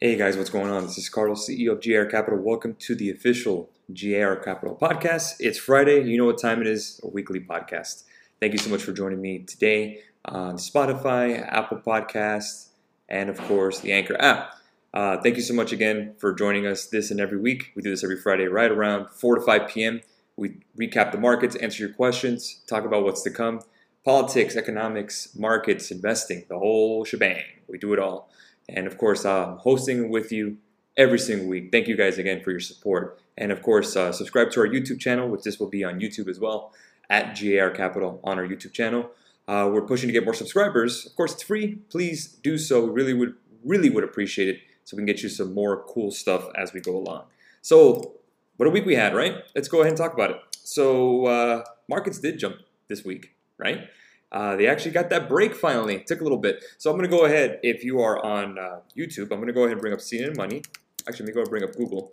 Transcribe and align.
Hey 0.00 0.14
guys, 0.14 0.36
what's 0.36 0.48
going 0.48 0.70
on? 0.70 0.84
This 0.84 0.96
is 0.96 1.08
Carlos, 1.08 1.48
CEO 1.48 1.72
of 1.72 1.82
GAR 1.82 2.06
Capital. 2.06 2.38
Welcome 2.38 2.76
to 2.78 2.94
the 2.94 3.10
official 3.10 3.68
GAR 3.92 4.36
Capital 4.36 4.78
podcast. 4.80 5.34
It's 5.40 5.58
Friday. 5.58 6.04
You 6.04 6.18
know 6.18 6.24
what 6.24 6.40
time 6.40 6.60
it 6.60 6.68
is, 6.68 7.00
a 7.02 7.08
weekly 7.08 7.40
podcast. 7.40 8.04
Thank 8.38 8.52
you 8.52 8.60
so 8.60 8.70
much 8.70 8.84
for 8.84 8.92
joining 8.92 9.20
me 9.20 9.40
today 9.40 10.02
on 10.24 10.54
Spotify, 10.54 11.44
Apple 11.52 11.78
Podcasts, 11.84 12.68
and 13.08 13.28
of 13.28 13.38
course 13.38 13.80
the 13.80 13.92
Anchor 13.92 14.16
app. 14.20 14.54
Uh, 14.94 15.16
thank 15.20 15.34
you 15.34 15.42
so 15.42 15.52
much 15.52 15.72
again 15.72 16.14
for 16.18 16.32
joining 16.32 16.64
us 16.64 16.86
this 16.86 17.10
and 17.10 17.18
every 17.18 17.38
week. 17.38 17.72
We 17.74 17.82
do 17.82 17.90
this 17.90 18.04
every 18.04 18.20
Friday 18.20 18.46
right 18.46 18.70
around 18.70 19.08
4 19.10 19.34
to 19.34 19.40
5 19.40 19.68
p.m. 19.68 20.02
We 20.36 20.58
recap 20.78 21.10
the 21.10 21.18
markets, 21.18 21.56
answer 21.56 21.82
your 21.82 21.92
questions, 21.92 22.62
talk 22.68 22.84
about 22.84 23.02
what's 23.02 23.22
to 23.22 23.30
come 23.30 23.62
politics, 24.04 24.54
economics, 24.54 25.34
markets, 25.36 25.90
investing, 25.90 26.44
the 26.48 26.58
whole 26.58 27.04
shebang. 27.04 27.42
We 27.66 27.78
do 27.78 27.92
it 27.92 27.98
all. 27.98 28.30
And 28.68 28.86
of 28.86 28.98
course, 28.98 29.24
I'm 29.24 29.56
hosting 29.58 30.10
with 30.10 30.30
you 30.30 30.58
every 30.96 31.18
single 31.18 31.48
week. 31.48 31.70
Thank 31.72 31.88
you 31.88 31.96
guys 31.96 32.18
again 32.18 32.42
for 32.42 32.50
your 32.50 32.60
support. 32.60 33.20
And 33.36 33.52
of 33.52 33.62
course, 33.62 33.96
uh, 33.96 34.12
subscribe 34.12 34.50
to 34.52 34.60
our 34.60 34.66
YouTube 34.66 34.98
channel, 34.98 35.28
which 35.28 35.42
this 35.42 35.58
will 35.58 35.68
be 35.68 35.84
on 35.84 36.00
YouTube 36.00 36.28
as 36.28 36.40
well, 36.40 36.72
at 37.08 37.38
GAR 37.38 37.70
Capital 37.70 38.20
on 38.24 38.38
our 38.38 38.46
YouTube 38.46 38.72
channel. 38.72 39.10
Uh, 39.46 39.70
we're 39.72 39.82
pushing 39.82 40.08
to 40.08 40.12
get 40.12 40.24
more 40.24 40.34
subscribers. 40.34 41.06
Of 41.06 41.16
course, 41.16 41.32
it's 41.32 41.42
free. 41.42 41.76
Please 41.88 42.26
do 42.26 42.58
so. 42.58 42.84
Really 42.84 43.14
would, 43.14 43.34
really 43.64 43.88
would 43.88 44.04
appreciate 44.04 44.48
it 44.48 44.60
so 44.84 44.96
we 44.96 45.00
can 45.00 45.06
get 45.06 45.22
you 45.22 45.28
some 45.28 45.54
more 45.54 45.84
cool 45.84 46.10
stuff 46.10 46.48
as 46.54 46.72
we 46.72 46.80
go 46.80 46.96
along. 46.96 47.24
So, 47.62 48.14
what 48.56 48.66
a 48.66 48.70
week 48.70 48.84
we 48.84 48.96
had, 48.96 49.14
right? 49.14 49.36
Let's 49.54 49.68
go 49.68 49.80
ahead 49.80 49.92
and 49.92 49.96
talk 49.96 50.12
about 50.12 50.30
it. 50.30 50.36
So, 50.64 51.26
uh, 51.26 51.64
markets 51.88 52.18
did 52.18 52.38
jump 52.38 52.56
this 52.88 53.04
week, 53.04 53.34
right? 53.56 53.88
Uh, 54.30 54.56
they 54.56 54.66
actually 54.66 54.90
got 54.90 55.10
that 55.10 55.28
break 55.28 55.54
finally. 55.54 55.96
It 55.96 56.06
took 56.06 56.20
a 56.20 56.22
little 56.22 56.38
bit. 56.38 56.62
So 56.76 56.90
I'm 56.90 56.98
going 56.98 57.10
to 57.10 57.16
go 57.16 57.24
ahead, 57.24 57.60
if 57.62 57.82
you 57.82 58.00
are 58.00 58.24
on 58.24 58.58
uh, 58.58 58.80
YouTube, 58.96 59.32
I'm 59.32 59.38
going 59.38 59.46
to 59.46 59.52
go 59.52 59.62
ahead 59.62 59.72
and 59.72 59.80
bring 59.80 59.92
up 59.92 60.00
CNN 60.00 60.36
Money. 60.36 60.62
Actually, 61.08 61.26
let 61.26 61.28
me 61.28 61.34
go 61.34 61.40
and 61.40 61.50
bring 61.50 61.64
up 61.64 61.74
Google. 61.74 62.12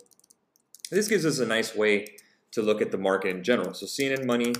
This 0.90 1.08
gives 1.08 1.26
us 1.26 1.38
a 1.38 1.46
nice 1.46 1.74
way 1.74 2.06
to 2.52 2.62
look 2.62 2.80
at 2.80 2.90
the 2.90 2.98
market 2.98 3.28
in 3.28 3.42
general. 3.42 3.74
So 3.74 3.86
CNN 3.86 4.24
Money, 4.24 4.54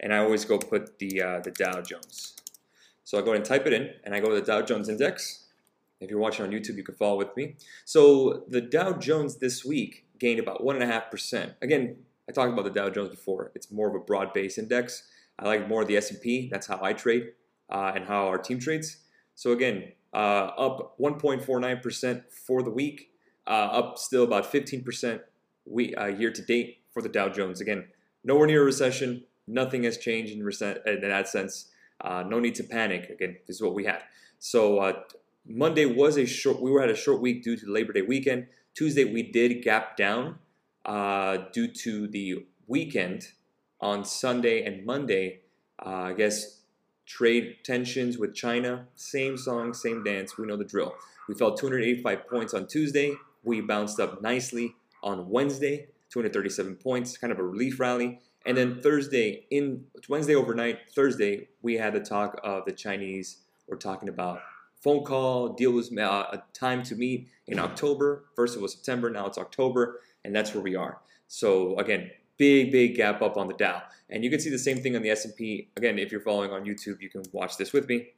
and 0.00 0.14
I 0.14 0.18
always 0.18 0.44
go 0.44 0.58
put 0.58 0.98
the, 0.98 1.20
uh, 1.20 1.40
the 1.40 1.50
Dow 1.50 1.82
Jones. 1.82 2.34
So 3.04 3.18
I 3.18 3.20
go 3.20 3.28
ahead 3.28 3.36
and 3.36 3.44
type 3.44 3.66
it 3.66 3.72
in, 3.72 3.90
and 4.04 4.14
I 4.14 4.20
go 4.20 4.30
to 4.30 4.36
the 4.36 4.46
Dow 4.46 4.62
Jones 4.62 4.88
Index. 4.88 5.44
If 6.00 6.10
you're 6.10 6.18
watching 6.18 6.44
on 6.44 6.50
YouTube, 6.50 6.76
you 6.76 6.82
can 6.82 6.94
follow 6.94 7.16
with 7.16 7.36
me. 7.36 7.56
So 7.84 8.44
the 8.48 8.60
Dow 8.60 8.92
Jones 8.92 9.36
this 9.36 9.64
week 9.64 10.06
gained 10.18 10.40
about 10.40 10.62
1.5%. 10.62 11.54
Again, 11.60 11.96
I 12.28 12.32
talked 12.32 12.52
about 12.52 12.64
the 12.64 12.70
Dow 12.70 12.90
Jones 12.90 13.10
before. 13.10 13.52
It's 13.54 13.70
more 13.70 13.88
of 13.88 13.94
a 13.94 13.98
broad-based 13.98 14.58
index. 14.58 15.04
I 15.38 15.46
like 15.46 15.68
more 15.68 15.84
the 15.84 15.96
S&P. 15.96 16.48
That's 16.50 16.66
how 16.66 16.78
I 16.82 16.92
trade 16.92 17.32
uh, 17.70 17.92
and 17.94 18.04
how 18.04 18.26
our 18.26 18.38
team 18.38 18.58
trades. 18.58 18.98
So 19.34 19.52
again, 19.52 19.92
uh, 20.14 20.50
up 20.56 20.98
1.49% 20.98 22.22
for 22.30 22.62
the 22.62 22.70
week, 22.70 23.10
uh, 23.46 23.50
up 23.50 23.98
still 23.98 24.24
about 24.24 24.50
15% 24.50 25.20
we, 25.66 25.94
uh, 25.94 26.06
year 26.06 26.30
to 26.30 26.42
date 26.42 26.78
for 26.90 27.02
the 27.02 27.08
Dow 27.08 27.28
Jones. 27.28 27.60
Again, 27.60 27.88
nowhere 28.24 28.46
near 28.46 28.62
a 28.62 28.64
recession. 28.64 29.24
Nothing 29.46 29.84
has 29.84 29.98
changed 29.98 30.32
in, 30.32 30.40
in 30.40 31.00
that 31.02 31.28
sense. 31.28 31.70
Uh, 32.00 32.24
no 32.26 32.40
need 32.40 32.54
to 32.56 32.64
panic. 32.64 33.10
Again, 33.10 33.36
this 33.46 33.56
is 33.56 33.62
what 33.62 33.74
we 33.74 33.84
had. 33.84 34.02
So 34.38 34.78
uh, 34.78 35.00
Monday 35.46 35.86
was 35.86 36.16
a 36.16 36.26
short. 36.26 36.60
We 36.60 36.70
were 36.70 36.82
at 36.82 36.90
a 36.90 36.96
short 36.96 37.20
week 37.20 37.42
due 37.42 37.56
to 37.56 37.66
Labor 37.66 37.92
Day 37.92 38.02
weekend. 38.02 38.46
Tuesday 38.74 39.04
we 39.04 39.22
did 39.22 39.62
gap 39.62 39.96
down 39.96 40.38
due 41.52 41.68
to 41.68 42.06
the 42.08 42.46
weekend 42.66 43.32
on 43.86 44.04
Sunday 44.04 44.64
and 44.64 44.84
Monday, 44.84 45.42
uh, 45.84 46.10
I 46.10 46.12
guess 46.12 46.62
trade 47.06 47.58
tensions 47.62 48.18
with 48.18 48.34
China, 48.34 48.88
same 48.96 49.36
song, 49.38 49.72
same 49.72 50.02
dance. 50.02 50.36
We 50.36 50.44
know 50.44 50.56
the 50.56 50.64
drill. 50.64 50.92
We 51.28 51.36
fell 51.36 51.54
285 51.54 52.26
points 52.26 52.52
on 52.52 52.66
Tuesday. 52.66 53.14
We 53.44 53.60
bounced 53.60 54.00
up 54.00 54.20
nicely 54.20 54.74
on 55.04 55.30
Wednesday, 55.30 55.86
237 56.10 56.74
points, 56.74 57.16
kind 57.16 57.32
of 57.32 57.38
a 57.38 57.44
relief 57.44 57.78
rally. 57.78 58.18
And 58.44 58.56
then 58.56 58.80
Thursday, 58.80 59.46
in 59.52 59.84
Wednesday 60.08 60.34
overnight, 60.34 60.90
Thursday, 60.92 61.48
we 61.62 61.74
had 61.74 61.94
the 61.94 62.00
talk 62.00 62.40
of 62.42 62.64
the 62.64 62.72
Chinese. 62.72 63.38
We're 63.68 63.76
talking 63.76 64.08
about 64.08 64.40
phone 64.82 65.04
call, 65.04 65.50
deal 65.50 65.70
was 65.70 65.96
uh, 65.96 66.02
a 66.32 66.42
time 66.52 66.82
to 66.84 66.96
meet 66.96 67.28
in 67.46 67.60
October. 67.60 68.24
First 68.34 68.56
it 68.56 68.62
was 68.62 68.72
September, 68.72 69.10
now 69.10 69.26
it's 69.26 69.38
October, 69.38 70.00
and 70.24 70.34
that's 70.34 70.54
where 70.54 70.62
we 70.62 70.74
are. 70.74 70.98
So 71.28 71.78
again, 71.78 72.10
big, 72.38 72.72
big 72.72 72.96
gap 72.96 73.22
up 73.22 73.36
on 73.36 73.48
the 73.48 73.54
Dow. 73.54 73.82
And 74.08 74.22
you 74.22 74.30
can 74.30 74.40
see 74.40 74.50
the 74.50 74.58
same 74.58 74.78
thing 74.78 74.94
on 74.96 75.02
the 75.02 75.10
S&P. 75.10 75.68
Again, 75.76 75.98
if 75.98 76.12
you're 76.12 76.20
following 76.20 76.52
on 76.52 76.64
YouTube, 76.64 77.00
you 77.00 77.08
can 77.08 77.22
watch 77.32 77.56
this 77.56 77.72
with 77.72 77.88
me. 77.88 78.08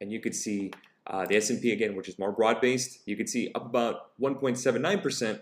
And 0.00 0.12
you 0.12 0.20
could 0.20 0.34
see 0.34 0.72
uh, 1.06 1.24
the 1.26 1.36
S&P 1.36 1.72
again, 1.72 1.96
which 1.96 2.08
is 2.08 2.18
more 2.18 2.32
broad-based. 2.32 3.00
You 3.06 3.16
can 3.16 3.26
see 3.26 3.50
up 3.54 3.64
about 3.64 4.18
1.79% 4.20 5.40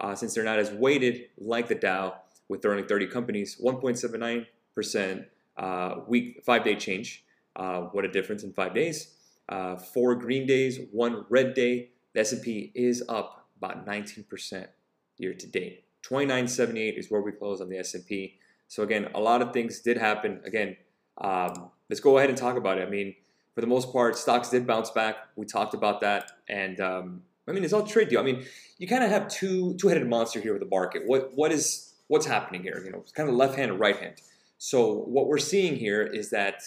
uh, 0.00 0.14
since 0.14 0.34
they're 0.34 0.44
not 0.44 0.58
as 0.58 0.70
weighted 0.70 1.26
like 1.38 1.68
the 1.68 1.74
Dow 1.74 2.14
with 2.48 2.64
only 2.64 2.82
30 2.82 3.08
companies. 3.08 3.60
1.79% 3.62 5.26
uh, 5.56 5.94
week, 6.06 6.42
five-day 6.44 6.76
change. 6.76 7.24
Uh, 7.56 7.80
what 7.92 8.04
a 8.04 8.08
difference 8.08 8.42
in 8.42 8.52
five 8.52 8.74
days. 8.74 9.14
Uh, 9.48 9.76
four 9.76 10.14
green 10.14 10.46
days, 10.46 10.78
one 10.92 11.26
red 11.28 11.54
day. 11.54 11.90
The 12.14 12.20
S&P 12.20 12.72
is 12.74 13.02
up 13.08 13.48
about 13.58 13.86
19% 13.86 14.66
year 15.18 15.34
to 15.34 15.46
date. 15.46 15.84
2978 16.02 16.96
is 16.96 17.10
where 17.10 17.20
we 17.20 17.32
close 17.32 17.60
on 17.60 17.68
the 17.68 17.78
S&P. 17.78 18.38
So 18.68 18.82
again, 18.82 19.08
a 19.14 19.20
lot 19.20 19.42
of 19.42 19.52
things 19.52 19.80
did 19.80 19.96
happen. 19.96 20.40
Again, 20.44 20.76
um, 21.18 21.70
let's 21.88 22.00
go 22.00 22.18
ahead 22.18 22.30
and 22.30 22.38
talk 22.38 22.56
about 22.56 22.78
it. 22.78 22.86
I 22.86 22.90
mean, 22.90 23.14
for 23.54 23.60
the 23.60 23.66
most 23.66 23.92
part, 23.92 24.16
stocks 24.16 24.48
did 24.48 24.66
bounce 24.66 24.90
back. 24.90 25.16
We 25.36 25.44
talked 25.44 25.74
about 25.74 26.00
that, 26.00 26.30
and 26.48 26.80
um, 26.80 27.22
I 27.48 27.52
mean, 27.52 27.64
it's 27.64 27.72
all 27.72 27.86
trade 27.86 28.08
deal. 28.08 28.20
I 28.20 28.22
mean, 28.22 28.46
you 28.78 28.86
kind 28.86 29.02
of 29.02 29.10
have 29.10 29.28
two 29.28 29.74
two-headed 29.74 30.08
monster 30.08 30.40
here 30.40 30.52
with 30.52 30.62
the 30.62 30.68
market. 30.68 31.02
What 31.06 31.32
what 31.34 31.52
is 31.52 31.94
what's 32.06 32.26
happening 32.26 32.62
here? 32.62 32.80
You 32.84 32.92
know, 32.92 32.98
it's 32.98 33.12
kind 33.12 33.28
of 33.28 33.34
left 33.34 33.56
hand 33.56 33.72
and 33.72 33.80
right 33.80 33.96
hand. 33.96 34.22
So 34.58 34.92
what 34.92 35.26
we're 35.26 35.38
seeing 35.38 35.76
here 35.76 36.02
is 36.02 36.30
that 36.30 36.62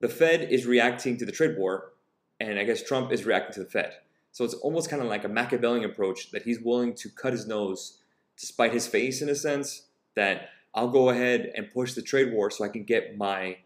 the 0.00 0.08
Fed 0.08 0.42
is 0.50 0.66
reacting 0.66 1.16
to 1.18 1.26
the 1.26 1.32
trade 1.32 1.56
war, 1.56 1.92
and 2.40 2.58
I 2.58 2.64
guess 2.64 2.82
Trump 2.82 3.12
is 3.12 3.24
reacting 3.24 3.54
to 3.54 3.60
the 3.60 3.70
Fed. 3.70 3.92
So 4.32 4.44
it's 4.44 4.54
almost 4.54 4.90
kind 4.90 5.02
of 5.02 5.08
like 5.08 5.24
a 5.24 5.28
Machiavellian 5.28 5.84
approach 5.84 6.30
that 6.30 6.42
he's 6.42 6.60
willing 6.60 6.94
to 6.94 7.08
cut 7.08 7.32
his 7.32 7.46
nose 7.46 7.98
despite 8.40 8.72
his 8.72 8.86
face 8.86 9.20
in 9.20 9.28
a 9.28 9.34
sense 9.34 9.82
that 10.16 10.48
I'll 10.74 10.88
go 10.88 11.10
ahead 11.10 11.52
and 11.54 11.72
push 11.72 11.92
the 11.92 12.02
trade 12.02 12.32
war 12.32 12.50
so 12.50 12.64
I 12.64 12.68
can 12.68 12.84
get 12.84 13.16
my 13.16 13.58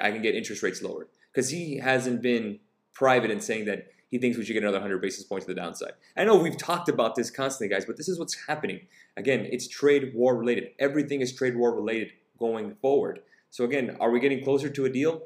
I 0.00 0.10
can 0.10 0.22
get 0.22 0.34
interest 0.34 0.62
rates 0.62 0.82
lowered 0.82 1.08
because 1.32 1.50
he 1.50 1.78
hasn't 1.78 2.22
been 2.22 2.60
private 2.94 3.30
in 3.30 3.40
saying 3.40 3.66
that 3.66 3.88
he 4.10 4.18
thinks 4.18 4.36
we 4.36 4.44
should 4.44 4.52
get 4.52 4.62
another 4.62 4.78
100 4.78 5.00
basis 5.00 5.24
points 5.24 5.46
to 5.46 5.54
the 5.54 5.60
downside. 5.60 5.92
I 6.16 6.24
know 6.24 6.36
we've 6.36 6.56
talked 6.56 6.88
about 6.88 7.14
this 7.14 7.30
constantly, 7.30 7.74
guys, 7.74 7.86
but 7.86 7.96
this 7.96 8.08
is 8.08 8.18
what's 8.18 8.36
happening. 8.46 8.80
Again, 9.16 9.48
it's 9.50 9.66
trade 9.66 10.12
war 10.14 10.36
related. 10.36 10.70
Everything 10.78 11.22
is 11.22 11.32
trade 11.32 11.56
war 11.56 11.74
related 11.74 12.12
going 12.38 12.74
forward. 12.82 13.20
So 13.50 13.64
again, 13.64 13.96
are 14.00 14.10
we 14.10 14.20
getting 14.20 14.44
closer 14.44 14.68
to 14.68 14.84
a 14.84 14.90
deal? 14.90 15.22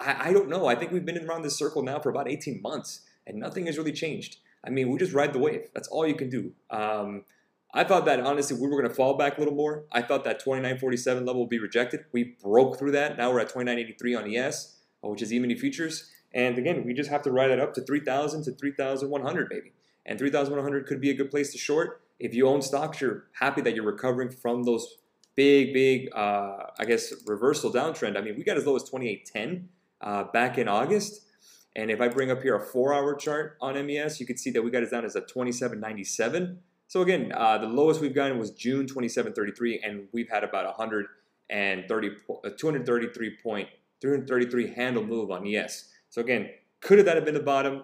I, 0.00 0.28
I 0.28 0.32
don't 0.32 0.48
know. 0.48 0.66
I 0.66 0.74
think 0.74 0.92
we've 0.92 1.04
been 1.04 1.24
around 1.26 1.42
this 1.42 1.56
circle 1.56 1.82
now 1.82 1.98
for 2.00 2.10
about 2.10 2.28
18 2.28 2.60
months, 2.60 3.02
and 3.26 3.38
nothing 3.38 3.66
has 3.66 3.78
really 3.78 3.92
changed. 3.92 4.38
I 4.66 4.70
mean, 4.70 4.90
we 4.90 4.98
just 4.98 5.14
ride 5.14 5.32
the 5.32 5.38
wave. 5.38 5.68
That's 5.74 5.88
all 5.88 6.06
you 6.06 6.14
can 6.14 6.28
do. 6.28 6.52
Um, 6.70 7.24
I 7.76 7.82
thought 7.82 8.04
that 8.04 8.20
honestly 8.20 8.56
we 8.56 8.68
were 8.68 8.80
going 8.80 8.88
to 8.88 8.94
fall 8.94 9.16
back 9.16 9.36
a 9.36 9.40
little 9.40 9.54
more. 9.54 9.84
I 9.90 10.00
thought 10.00 10.22
that 10.24 10.42
29.47 10.42 11.26
level 11.26 11.40
would 11.40 11.50
be 11.50 11.58
rejected. 11.58 12.04
We 12.12 12.36
broke 12.40 12.78
through 12.78 12.92
that. 12.92 13.18
Now 13.18 13.32
we're 13.32 13.40
at 13.40 13.52
29.83 13.52 14.18
on 14.18 14.32
ES, 14.32 14.76
uh, 15.02 15.08
which 15.08 15.20
is 15.20 15.32
E-mini 15.32 15.56
futures. 15.56 16.08
And 16.32 16.56
again, 16.56 16.84
we 16.84 16.94
just 16.94 17.10
have 17.10 17.22
to 17.22 17.32
ride 17.32 17.50
it 17.50 17.58
up 17.58 17.74
to 17.74 17.80
3,000 17.80 18.44
to 18.44 18.52
3,100 18.52 19.48
maybe. 19.50 19.72
And 20.06 20.18
3,100 20.20 20.86
could 20.86 21.00
be 21.00 21.10
a 21.10 21.14
good 21.14 21.32
place 21.32 21.50
to 21.50 21.58
short. 21.58 22.00
If 22.20 22.32
you 22.32 22.46
own 22.46 22.62
stocks, 22.62 23.00
you're 23.00 23.24
happy 23.40 23.60
that 23.62 23.74
you're 23.74 23.84
recovering 23.84 24.30
from 24.30 24.62
those 24.62 24.98
big, 25.34 25.74
big, 25.74 26.10
uh, 26.14 26.66
I 26.78 26.84
guess, 26.84 27.12
reversal 27.26 27.72
downtrend. 27.72 28.16
I 28.16 28.20
mean, 28.20 28.36
we 28.36 28.44
got 28.44 28.56
as 28.56 28.66
low 28.66 28.76
as 28.76 28.88
28.10 28.88 29.64
uh, 30.00 30.24
back 30.24 30.58
in 30.58 30.68
August. 30.68 31.22
And 31.74 31.90
if 31.90 32.00
I 32.00 32.06
bring 32.06 32.30
up 32.30 32.42
here 32.42 32.54
a 32.54 32.60
four-hour 32.60 33.16
chart 33.16 33.56
on 33.60 33.74
MES, 33.84 34.20
you 34.20 34.26
can 34.26 34.36
see 34.36 34.50
that 34.52 34.62
we 34.62 34.70
got 34.70 34.84
as 34.84 34.90
down 34.90 35.04
as 35.04 35.16
a 35.16 35.22
27.97. 35.22 36.58
So 36.94 37.02
again, 37.02 37.32
uh, 37.36 37.58
the 37.58 37.66
lowest 37.66 38.00
we've 38.00 38.14
gotten 38.14 38.38
was 38.38 38.52
June 38.52 38.86
27.33, 38.86 39.80
and 39.82 40.06
we've 40.12 40.28
had 40.30 40.44
about 40.44 40.64
130, 40.78 42.08
uh, 42.08 42.50
233 42.56 43.36
point, 43.42 43.68
333 44.00 44.74
handle 44.74 45.02
move 45.02 45.32
on 45.32 45.44
ES. 45.44 45.88
So 46.08 46.20
again, 46.20 46.50
could 46.80 47.04
that 47.04 47.16
have 47.16 47.24
been 47.24 47.34
the 47.34 47.40
bottom? 47.40 47.82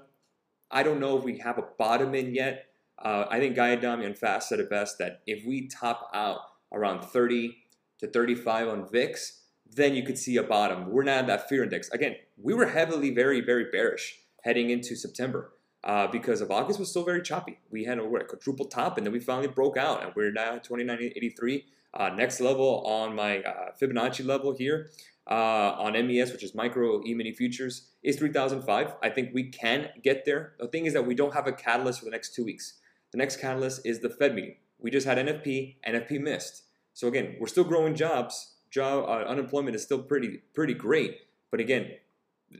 I 0.71 0.85
don't 0.85 1.01
know 1.01 1.19
if 1.19 1.25
we 1.25 1.39
have 1.39 1.59
a 1.59 1.65
bottom 1.77 2.15
in 2.15 2.33
yet. 2.33 2.67
Uh, 3.05 3.25
I 3.29 3.41
think 3.41 3.57
Guy 3.57 3.73
Adami 3.73 4.13
Fast 4.15 4.49
said 4.49 4.61
it 4.61 4.71
best 4.71 4.99
that 4.99 5.23
if 5.27 5.45
we 5.45 5.67
top 5.67 6.09
out 6.15 6.43
around 6.73 7.03
30 7.03 7.57
to 7.99 8.07
35 8.07 8.69
on 8.69 8.89
VIX, 8.93 9.41
then 9.69 9.97
you 9.97 10.05
could 10.05 10.19
see 10.19 10.37
a 10.37 10.45
bottom. 10.45 10.89
We're 10.89 11.03
not 11.03 11.19
at 11.19 11.27
that 11.27 11.49
fear 11.49 11.65
index. 11.65 11.91
Again, 11.91 12.15
we 12.41 12.55
were 12.55 12.67
heavily, 12.67 13.13
very, 13.13 13.41
very 13.41 13.73
bearish 13.73 14.21
heading 14.45 14.71
into 14.71 14.95
September 14.95 15.51
uh, 15.85 16.07
because 16.09 16.41
of 16.41 16.51
August 16.51 16.79
was 16.79 16.91
still 16.91 17.05
very 17.05 17.23
choppy. 17.23 17.59
We 17.71 17.85
had 17.85 17.99
a, 17.99 18.03
quadruple 18.03 18.67
top, 18.67 18.97
and 18.99 19.07
then 19.07 19.13
we 19.13 19.21
finally 19.21 19.49
broke 19.49 19.77
out, 19.77 20.03
and 20.03 20.13
we're 20.15 20.33
now 20.33 20.57
at 20.57 20.65
2983. 20.65 21.65
Uh, 21.93 22.11
next 22.11 22.41
level 22.41 22.85
on 22.87 23.15
my 23.15 23.39
uh, 23.39 23.73
Fibonacci 23.81 24.25
level 24.25 24.55
here, 24.55 24.91
uh, 25.29 25.75
on 25.79 25.93
MES, 25.95 26.33
which 26.33 26.45
is 26.45 26.55
micro 26.55 27.03
E-mini 27.05 27.33
futures, 27.33 27.89
is 28.03 28.17
3,005. 28.17 28.95
I 29.03 29.11
think 29.11 29.31
we 29.35 29.45
can 29.45 29.89
get 30.03 30.25
there. 30.25 30.53
The 30.61 30.69
thing 30.69 30.87
is 30.87 30.93
that 30.93 31.07
we 31.07 31.15
don't 31.15 31.35
have 31.35 31.47
a 31.47 31.53
catalyst 31.53 31.99
for 31.99 32.05
the 32.05 32.11
next 32.11 32.35
two 32.35 32.45
weeks. 32.45 32.75
The 33.11 33.19
next 33.19 33.41
catalyst 33.41 33.85
is 33.85 34.01
the 34.01 34.11
Fed 34.11 34.35
meeting. 34.35 34.57
We 34.79 34.91
just 34.91 35.07
had 35.07 35.19
NFP. 35.19 35.77
NFP 35.87 36.21
missed. 36.21 36.63
So 36.95 37.09
again, 37.09 37.37
we're 37.41 37.49
still 37.49 37.65
growing 37.65 37.95
jobs. 37.95 38.55
Job 38.71 39.05
uh, 39.09 39.29
unemployment 39.29 39.75
is 39.75 39.83
still 39.83 40.03
pretty 40.03 40.43
pretty 40.55 40.75
great, 40.75 41.19
but 41.51 41.59
again, 41.59 41.91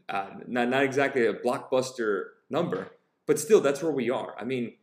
uh, 0.09 0.31
not 0.47 0.69
not 0.69 0.83
exactly 0.83 1.25
a 1.27 1.35
blockbuster 1.35 2.25
number, 2.49 2.91
but 3.27 3.39
still 3.39 3.61
that's 3.61 3.83
where 3.83 3.93
we 3.93 4.11
are. 4.11 4.35
I 4.39 4.45
mean, 4.45 4.75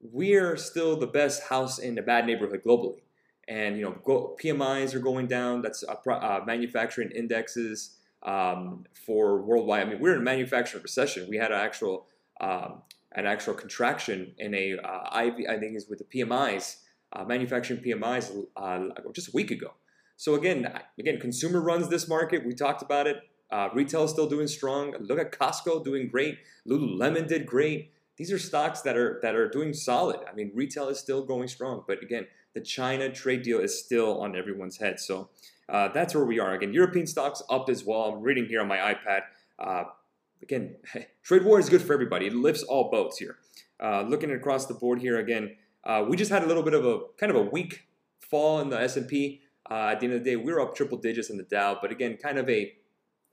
we're 0.00 0.56
still 0.56 0.96
the 0.96 1.06
best 1.06 1.44
house 1.44 1.78
in 1.78 1.96
a 1.98 2.02
bad 2.02 2.26
neighborhood 2.26 2.62
globally 2.66 3.04
and 3.48 3.76
you 3.76 3.82
know 3.82 3.96
go, 4.04 4.36
PMIs 4.42 4.94
are 4.94 5.00
going 5.00 5.26
down. 5.26 5.62
That's 5.62 5.84
uh, 5.84 6.40
manufacturing 6.46 7.10
indexes 7.10 7.96
um, 8.22 8.84
for 9.06 9.42
worldwide. 9.42 9.86
I 9.86 9.90
mean, 9.90 10.00
we're 10.00 10.14
in 10.14 10.20
a 10.20 10.24
manufacturing 10.24 10.82
recession. 10.82 11.26
We 11.28 11.36
had 11.36 11.52
an 11.52 11.60
actual 11.60 12.06
um, 12.40 12.82
an 13.12 13.26
actual 13.26 13.54
contraction 13.54 14.34
in 14.38 14.54
a 14.54 14.78
uh, 14.78 15.22
IV, 15.22 15.34
I 15.48 15.58
think 15.58 15.76
is 15.76 15.88
with 15.88 16.00
the 16.00 16.04
PMIs, 16.04 16.76
uh, 17.12 17.24
manufacturing 17.24 17.80
PMIs 17.80 18.44
uh, 18.56 19.10
just 19.12 19.28
a 19.28 19.32
week 19.32 19.50
ago. 19.50 19.74
So 20.16 20.34
again, 20.34 20.72
again, 20.98 21.20
consumer 21.20 21.60
runs 21.60 21.88
this 21.88 22.08
market. 22.08 22.44
We 22.44 22.54
talked 22.54 22.82
about 22.82 23.06
it. 23.06 23.18
Uh, 23.54 23.68
retail 23.72 24.04
is 24.04 24.10
still 24.10 24.28
doing 24.28 24.48
strong. 24.48 24.94
Look 24.98 25.18
at 25.18 25.32
Costco 25.32 25.84
doing 25.84 26.08
great. 26.08 26.38
Lululemon 26.66 27.28
did 27.28 27.46
great 27.46 27.92
these 28.16 28.30
are 28.30 28.38
stocks 28.38 28.80
that 28.82 28.96
are 28.96 29.18
that 29.22 29.34
are 29.34 29.48
doing 29.48 29.72
solid. 29.72 30.20
I 30.30 30.34
mean, 30.34 30.52
retail 30.54 30.88
is 30.88 30.98
still 30.98 31.24
going 31.24 31.48
strong, 31.48 31.84
but 31.86 32.02
again, 32.02 32.26
the 32.54 32.60
China 32.60 33.10
trade 33.10 33.42
deal 33.42 33.58
is 33.58 33.78
still 33.78 34.20
on 34.20 34.36
everyone's 34.36 34.76
head. 34.76 35.00
So 35.00 35.30
uh, 35.68 35.88
that's 35.88 36.14
where 36.14 36.24
we 36.24 36.38
are. 36.38 36.54
Again, 36.54 36.72
European 36.72 37.06
stocks 37.06 37.42
up 37.50 37.68
as 37.68 37.84
well. 37.84 38.02
I'm 38.02 38.22
reading 38.22 38.46
here 38.46 38.60
on 38.60 38.68
my 38.68 38.78
iPad. 38.78 39.22
Uh, 39.58 39.84
again, 40.42 40.76
trade 41.22 41.44
war 41.44 41.58
is 41.58 41.68
good 41.68 41.82
for 41.82 41.92
everybody. 41.92 42.26
It 42.26 42.34
lifts 42.34 42.62
all 42.62 42.90
boats 42.90 43.18
here. 43.18 43.38
Uh, 43.82 44.02
looking 44.02 44.30
across 44.30 44.66
the 44.66 44.74
board 44.74 45.00
here 45.00 45.18
again, 45.18 45.56
uh, 45.82 46.04
we 46.08 46.16
just 46.16 46.30
had 46.30 46.44
a 46.44 46.46
little 46.46 46.62
bit 46.62 46.74
of 46.74 46.86
a 46.86 47.00
kind 47.18 47.30
of 47.30 47.36
a 47.36 47.42
weak 47.42 47.88
fall 48.20 48.60
in 48.60 48.70
the 48.70 48.80
S&P. 48.80 49.40
Uh, 49.68 49.88
at 49.92 50.00
the 50.00 50.06
end 50.06 50.14
of 50.14 50.22
the 50.22 50.30
day, 50.30 50.36
we 50.36 50.52
are 50.52 50.60
up 50.60 50.76
triple 50.76 50.98
digits 50.98 51.30
in 51.30 51.36
the 51.36 51.42
Dow, 51.42 51.78
but 51.80 51.90
again, 51.90 52.16
kind 52.16 52.38
of 52.38 52.48
a 52.48 52.74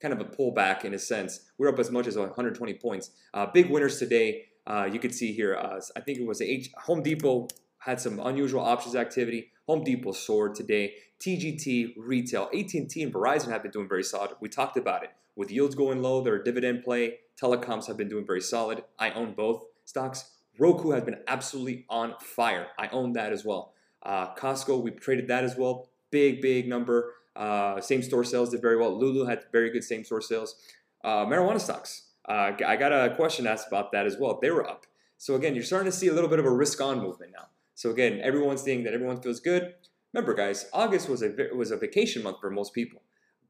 kind 0.01 0.13
of 0.13 0.19
a 0.19 0.25
pullback 0.25 0.83
in 0.83 0.94
a 0.94 1.00
sense. 1.00 1.51
We're 1.57 1.69
up 1.69 1.80
as 1.80 1.92
much 1.92 2.07
as 2.07 2.18
120 2.18 2.74
points. 2.75 3.12
Uh, 3.33 3.45
big 3.45 3.69
winners 3.69 4.00
today. 4.00 4.45
Uh, 4.65 4.89
you 4.92 5.00
could 5.00 5.13
see 5.13 5.33
here, 5.33 5.56
uh, 5.56 5.80
I 5.95 6.01
think 6.01 6.19
it 6.19 6.27
was 6.27 6.42
H- 6.42 6.71
Home 6.86 7.01
Depot 7.01 7.48
had 7.80 8.00
some 8.00 8.19
unusual 8.19 8.62
options 8.62 8.95
activity. 8.95 9.51
Home 9.68 9.83
Depot 9.83 10.12
soared 10.12 10.56
today. 10.56 10.94
TGT, 11.19 11.94
retail, 11.98 12.50
AT&T, 12.53 13.01
and 13.01 13.13
Verizon 13.13 13.50
have 13.50 13.63
been 13.63 13.71
doing 13.71 13.88
very 13.88 14.03
solid. 14.03 14.31
We 14.39 14.50
talked 14.50 14.77
about 14.77 15.03
it. 15.03 15.12
With 15.36 15.51
yields 15.51 15.75
going 15.75 16.01
low, 16.01 16.21
their 16.21 16.42
dividend 16.42 16.83
play. 16.83 17.19
Telecoms 17.42 17.88
have 17.88 17.98
been 17.98 18.09
doing 18.09 18.25
very 18.25 18.42
solid. 18.42 18.83
I 19.00 19.12
own 19.12 19.33
both 19.33 19.65
stocks. 19.86 20.31
Roku 20.59 20.92
has 20.92 21.03
been 21.03 21.19
absolutely 21.27 21.86
on 21.89 22.15
fire. 22.19 22.68
I 22.77 22.88
own 22.89 23.13
that 23.13 23.31
as 23.31 23.45
well. 23.45 23.74
Uh, 24.03 24.33
Costco, 24.36 24.81
we 24.83 24.92
traded 24.92 25.27
that 25.27 25.44
as 25.44 25.56
well. 25.56 25.89
Big, 26.12 26.42
big 26.42 26.68
number. 26.68 27.13
Uh, 27.36 27.80
same 27.80 28.01
store 28.01 28.24
sales 28.24 28.50
did 28.50 28.62
very 28.62 28.78
well. 28.78 28.98
Lulu 28.98 29.25
had 29.25 29.45
very 29.51 29.69
good 29.69 29.83
same 29.83 30.04
store 30.04 30.22
sales. 30.22 30.56
Uh, 31.04 31.25
marijuana 31.25 31.60
stocks. 31.60 32.10
Uh, 32.28 32.51
I 32.66 32.75
got 32.75 32.92
a 32.92 33.16
question 33.16 33.48
asked 33.48 33.68
about 33.68 33.92
that 33.94 34.06
as 34.06 34.18
well. 34.19 34.39
They 34.42 34.51
were 34.51 34.68
up. 34.68 34.86
So 35.18 35.36
again, 35.36 35.56
you're 35.56 35.63
starting 35.63 35.92
to 35.92 35.95
see 35.95 36.07
a 36.07 36.13
little 36.13 36.30
bit 36.30 36.39
of 36.39 36.45
a 36.45 36.51
risk-on 36.51 37.00
movement 37.00 37.31
now. 37.36 37.48
So 37.75 37.89
again, 37.89 38.19
everyone's 38.22 38.62
saying 38.62 38.83
that 38.83 38.94
everyone 38.94 39.22
feels 39.22 39.39
good. 39.39 39.74
Remember, 40.13 40.33
guys, 40.33 40.69
August 40.74 41.10
was 41.10 41.24
a 41.24 41.33
was 41.56 41.72
a 41.72 41.78
vacation 41.78 42.22
month 42.22 42.39
for 42.39 42.50
most 42.50 42.74
people. 42.74 43.01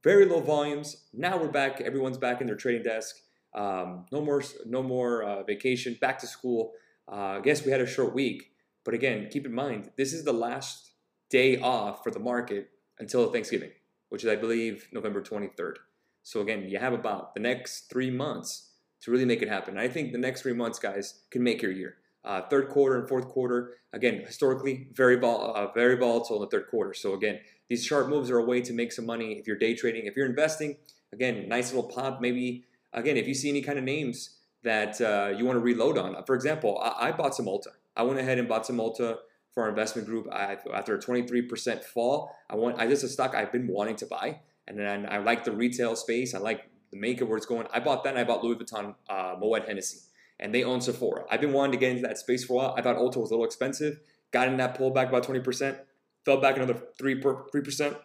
Very 0.03 0.25
low 0.25 0.39
volumes. 0.39 1.05
Now 1.13 1.37
we're 1.37 1.47
back. 1.47 1.81
Everyone's 1.81 2.17
back 2.17 2.39
in 2.39 2.47
their 2.47 2.55
trading 2.55 2.83
desk. 2.83 3.15
Um, 3.53 4.05
no 4.11 4.21
more 4.21 4.43
no 4.65 4.83
more 4.83 5.23
uh, 5.23 5.43
vacation. 5.43 5.97
Back 5.99 6.19
to 6.19 6.27
school. 6.27 6.73
Uh, 7.11 7.37
I 7.37 7.41
guess 7.41 7.65
we 7.65 7.71
had 7.71 7.81
a 7.81 7.87
short 7.87 8.13
week, 8.13 8.51
but 8.85 8.93
again, 8.93 9.27
keep 9.31 9.45
in 9.45 9.53
mind 9.53 9.91
this 9.97 10.13
is 10.13 10.23
the 10.23 10.33
last 10.33 10.91
day 11.29 11.59
off 11.59 12.03
for 12.03 12.11
the 12.11 12.19
market 12.19 12.69
until 13.01 13.29
Thanksgiving, 13.31 13.71
which 14.09 14.23
is 14.23 14.29
I 14.29 14.37
believe 14.37 14.87
November 14.93 15.21
23rd. 15.21 15.75
So 16.23 16.39
again, 16.39 16.69
you 16.69 16.77
have 16.77 16.93
about 16.93 17.33
the 17.33 17.41
next 17.41 17.89
three 17.89 18.11
months 18.11 18.69
to 19.01 19.11
really 19.11 19.25
make 19.25 19.41
it 19.41 19.49
happen. 19.49 19.77
I 19.77 19.87
think 19.87 20.11
the 20.11 20.19
next 20.19 20.43
three 20.43 20.53
months, 20.53 20.79
guys, 20.79 21.21
can 21.31 21.43
make 21.43 21.61
your 21.61 21.71
year. 21.71 21.95
Uh, 22.23 22.41
third 22.43 22.69
quarter 22.69 22.99
and 22.99 23.09
fourth 23.09 23.27
quarter, 23.27 23.77
again, 23.91 24.21
historically 24.23 24.87
very 24.93 25.15
vol- 25.15 25.55
uh, 25.55 25.71
very 25.73 25.97
volatile 25.97 26.35
in 26.35 26.41
the 26.43 26.47
third 26.47 26.67
quarter. 26.69 26.93
So 26.93 27.15
again, 27.15 27.39
these 27.67 27.83
sharp 27.83 28.07
moves 28.07 28.29
are 28.29 28.37
a 28.37 28.45
way 28.45 28.61
to 28.61 28.73
make 28.73 28.91
some 28.91 29.07
money 29.07 29.33
if 29.33 29.47
you're 29.47 29.57
day 29.57 29.73
trading. 29.73 30.05
If 30.05 30.15
you're 30.15 30.27
investing, 30.27 30.77
again, 31.11 31.49
nice 31.49 31.73
little 31.73 31.89
pop. 31.89 32.21
Maybe 32.21 32.65
again, 32.93 33.17
if 33.17 33.27
you 33.27 33.33
see 33.33 33.49
any 33.49 33.63
kind 33.63 33.79
of 33.79 33.83
names 33.83 34.37
that 34.61 35.01
uh, 35.01 35.33
you 35.35 35.43
want 35.45 35.55
to 35.55 35.61
reload 35.61 35.97
on. 35.97 36.23
For 36.25 36.35
example, 36.35 36.79
I, 36.83 37.07
I 37.07 37.11
bought 37.11 37.33
some 37.33 37.47
Ulta. 37.47 37.71
I 37.95 38.03
went 38.03 38.19
ahead 38.19 38.37
and 38.37 38.47
bought 38.47 38.67
some 38.67 38.77
Ulta 38.77 39.17
for 39.53 39.63
our 39.63 39.69
investment 39.69 40.07
group 40.07 40.27
after 40.31 40.95
a 40.95 40.99
23% 40.99 41.83
fall. 41.83 42.35
I 42.49 42.55
want 42.55 42.79
I 42.79 42.87
just 42.87 43.03
a 43.03 43.09
stock 43.09 43.35
I've 43.35 43.51
been 43.51 43.67
wanting 43.67 43.97
to 43.97 44.05
buy 44.05 44.39
and 44.67 44.79
then 44.79 45.05
I 45.09 45.17
like 45.17 45.43
the 45.43 45.51
retail 45.51 45.95
space. 45.95 46.33
I 46.33 46.39
like 46.39 46.69
the 46.91 46.97
makeup 46.97 47.27
where 47.27 47.37
it's 47.37 47.45
going. 47.45 47.67
I 47.73 47.79
bought 47.79 48.03
that 48.03 48.11
and 48.11 48.19
I 48.19 48.23
bought 48.23 48.43
Louis 48.43 48.55
Vuitton 48.55 48.95
uh, 49.09 49.35
Moet 49.39 49.67
Hennessy. 49.67 49.99
And 50.39 50.55
they 50.55 50.63
own 50.63 50.81
Sephora. 50.81 51.25
I've 51.29 51.41
been 51.41 51.53
wanting 51.53 51.73
to 51.73 51.77
get 51.77 51.91
into 51.91 52.07
that 52.07 52.17
space 52.17 52.45
for 52.45 52.53
a 52.53 52.55
while. 52.55 52.75
I 52.77 52.81
thought 52.81 52.95
Ulta 52.95 53.17
was 53.17 53.29
a 53.29 53.33
little 53.33 53.45
expensive. 53.45 53.99
Got 54.31 54.47
in 54.47 54.57
that 54.57 54.77
pullback 54.77 55.09
about 55.09 55.27
20%, 55.27 55.77
fell 56.25 56.37
back 56.37 56.55
another 56.55 56.81
3 56.97 57.21
3%. 57.21 57.97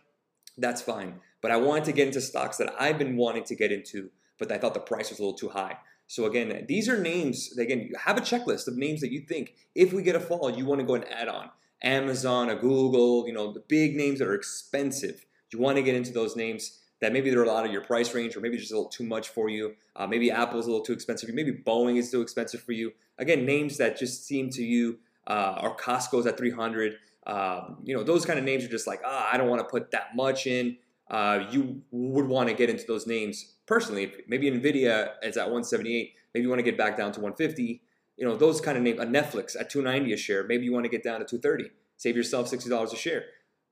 That's 0.59 0.83
fine. 0.83 1.21
But 1.41 1.51
I 1.51 1.57
wanted 1.57 1.85
to 1.85 1.93
get 1.93 2.09
into 2.09 2.21
stocks 2.21 2.57
that 2.59 2.75
I've 2.79 2.99
been 2.99 3.17
wanting 3.17 3.45
to 3.45 3.55
get 3.55 3.73
into, 3.73 4.11
but 4.39 4.51
I 4.51 4.59
thought 4.59 4.75
the 4.75 4.81
price 4.81 5.11
was 5.11 5.19
a 5.19 5.23
little 5.23 5.39
too 5.39 5.51
high. 5.51 5.79
So 6.07 6.27
again, 6.27 6.65
these 6.69 6.89
are 6.89 7.01
names. 7.01 7.57
Again, 7.59 7.81
you 7.81 7.97
have 7.99 8.17
a 8.17 8.21
checklist 8.21 8.69
of 8.69 8.77
names 8.77 9.01
that 9.01 9.13
you 9.13 9.21
think 9.21 9.55
if 9.75 9.93
we 9.93 10.03
get 10.03 10.15
a 10.15 10.21
fall, 10.21 10.51
you 10.51 10.65
want 10.65 10.81
to 10.81 10.87
go 10.87 10.95
and 10.95 11.05
add 11.09 11.29
on. 11.29 11.51
Amazon, 11.83 12.49
a 12.49 12.55
Google, 12.55 13.27
you 13.27 13.33
know, 13.33 13.53
the 13.53 13.61
big 13.61 13.97
names 13.97 14.19
that 14.21 14.29
are 14.29 14.35
expensive 14.35 15.27
you 15.53 15.63
want 15.63 15.77
to 15.77 15.83
get 15.83 15.95
into 15.95 16.13
those 16.13 16.37
names 16.37 16.81
that 17.01 17.13
maybe 17.13 17.31
they're 17.31 17.43
a 17.43 17.47
lot 17.47 17.65
of 17.65 17.73
your 17.73 17.83
price 17.83 18.15
range 18.15 18.37
or 18.37 18.41
maybe 18.41 18.57
just 18.57 18.73
a 18.73 18.75
little 18.75 18.91
too 18.91 19.05
much 19.05 19.29
for 19.29 19.49
you. 19.49 19.75
Uh, 19.95 20.07
maybe 20.07 20.31
Apple's 20.31 20.67
a 20.67 20.71
little 20.71 20.85
too 20.85 20.93
expensive. 20.93 21.33
Maybe 21.33 21.53
Boeing 21.53 21.97
is 21.97 22.11
too 22.11 22.23
expensive 22.23 22.63
for 22.63 22.73
you. 22.73 22.93
Again, 23.19 23.45
names 23.45 23.77
that 23.79 23.99
just 23.99 24.25
seem 24.25 24.51
to 24.51 24.63
you, 24.63 24.99
uh, 25.27 25.59
or 25.63 25.77
Costco's 25.77 26.27
at 26.27 26.37
300. 26.37 26.95
Um, 27.27 27.79
you 27.85 27.95
know, 27.95 28.03
those 28.03 28.25
kind 28.25 28.39
of 28.39 28.45
names 28.45 28.65
are 28.65 28.69
just 28.69 28.87
like, 28.87 29.03
ah, 29.05 29.29
I 29.31 29.37
don't 29.37 29.49
want 29.49 29.61
to 29.61 29.69
put 29.69 29.91
that 29.91 30.15
much 30.15 30.47
in. 30.47 30.79
Uh, 31.11 31.47
you 31.51 31.83
would 31.91 32.27
want 32.27 32.49
to 32.49 32.55
get 32.55 32.71
into 32.71 32.85
those 32.87 33.07
names 33.07 33.55
personally. 33.67 34.13
Maybe 34.29 34.51
Nvidia 34.51 35.15
is 35.23 35.37
at 35.37 35.47
178. 35.47 36.15
Maybe 36.35 36.43
you 36.43 36.49
want 36.49 36.59
to 36.61 36.65
get 36.65 36.79
back 36.79 36.97
down 36.97 37.13
to 37.13 37.21
150. 37.21 37.83
You 38.17 38.25
know, 38.25 38.37
those 38.37 38.61
kind 38.61 38.77
of 38.77 38.83
names. 38.83 39.01
A 39.01 39.05
Netflix 39.05 39.59
at 39.59 39.71
290 39.71 40.13
a 40.13 40.17
share. 40.17 40.45
Maybe 40.45 40.65
you 40.65 40.73
want 40.73 40.85
to 40.85 40.91
get 40.91 41.03
down 41.03 41.21
to 41.21 41.27
230. 41.27 41.71
Save 41.97 42.17
yourself 42.17 42.51
$60 42.51 42.93
a 42.93 42.97
share 42.97 43.25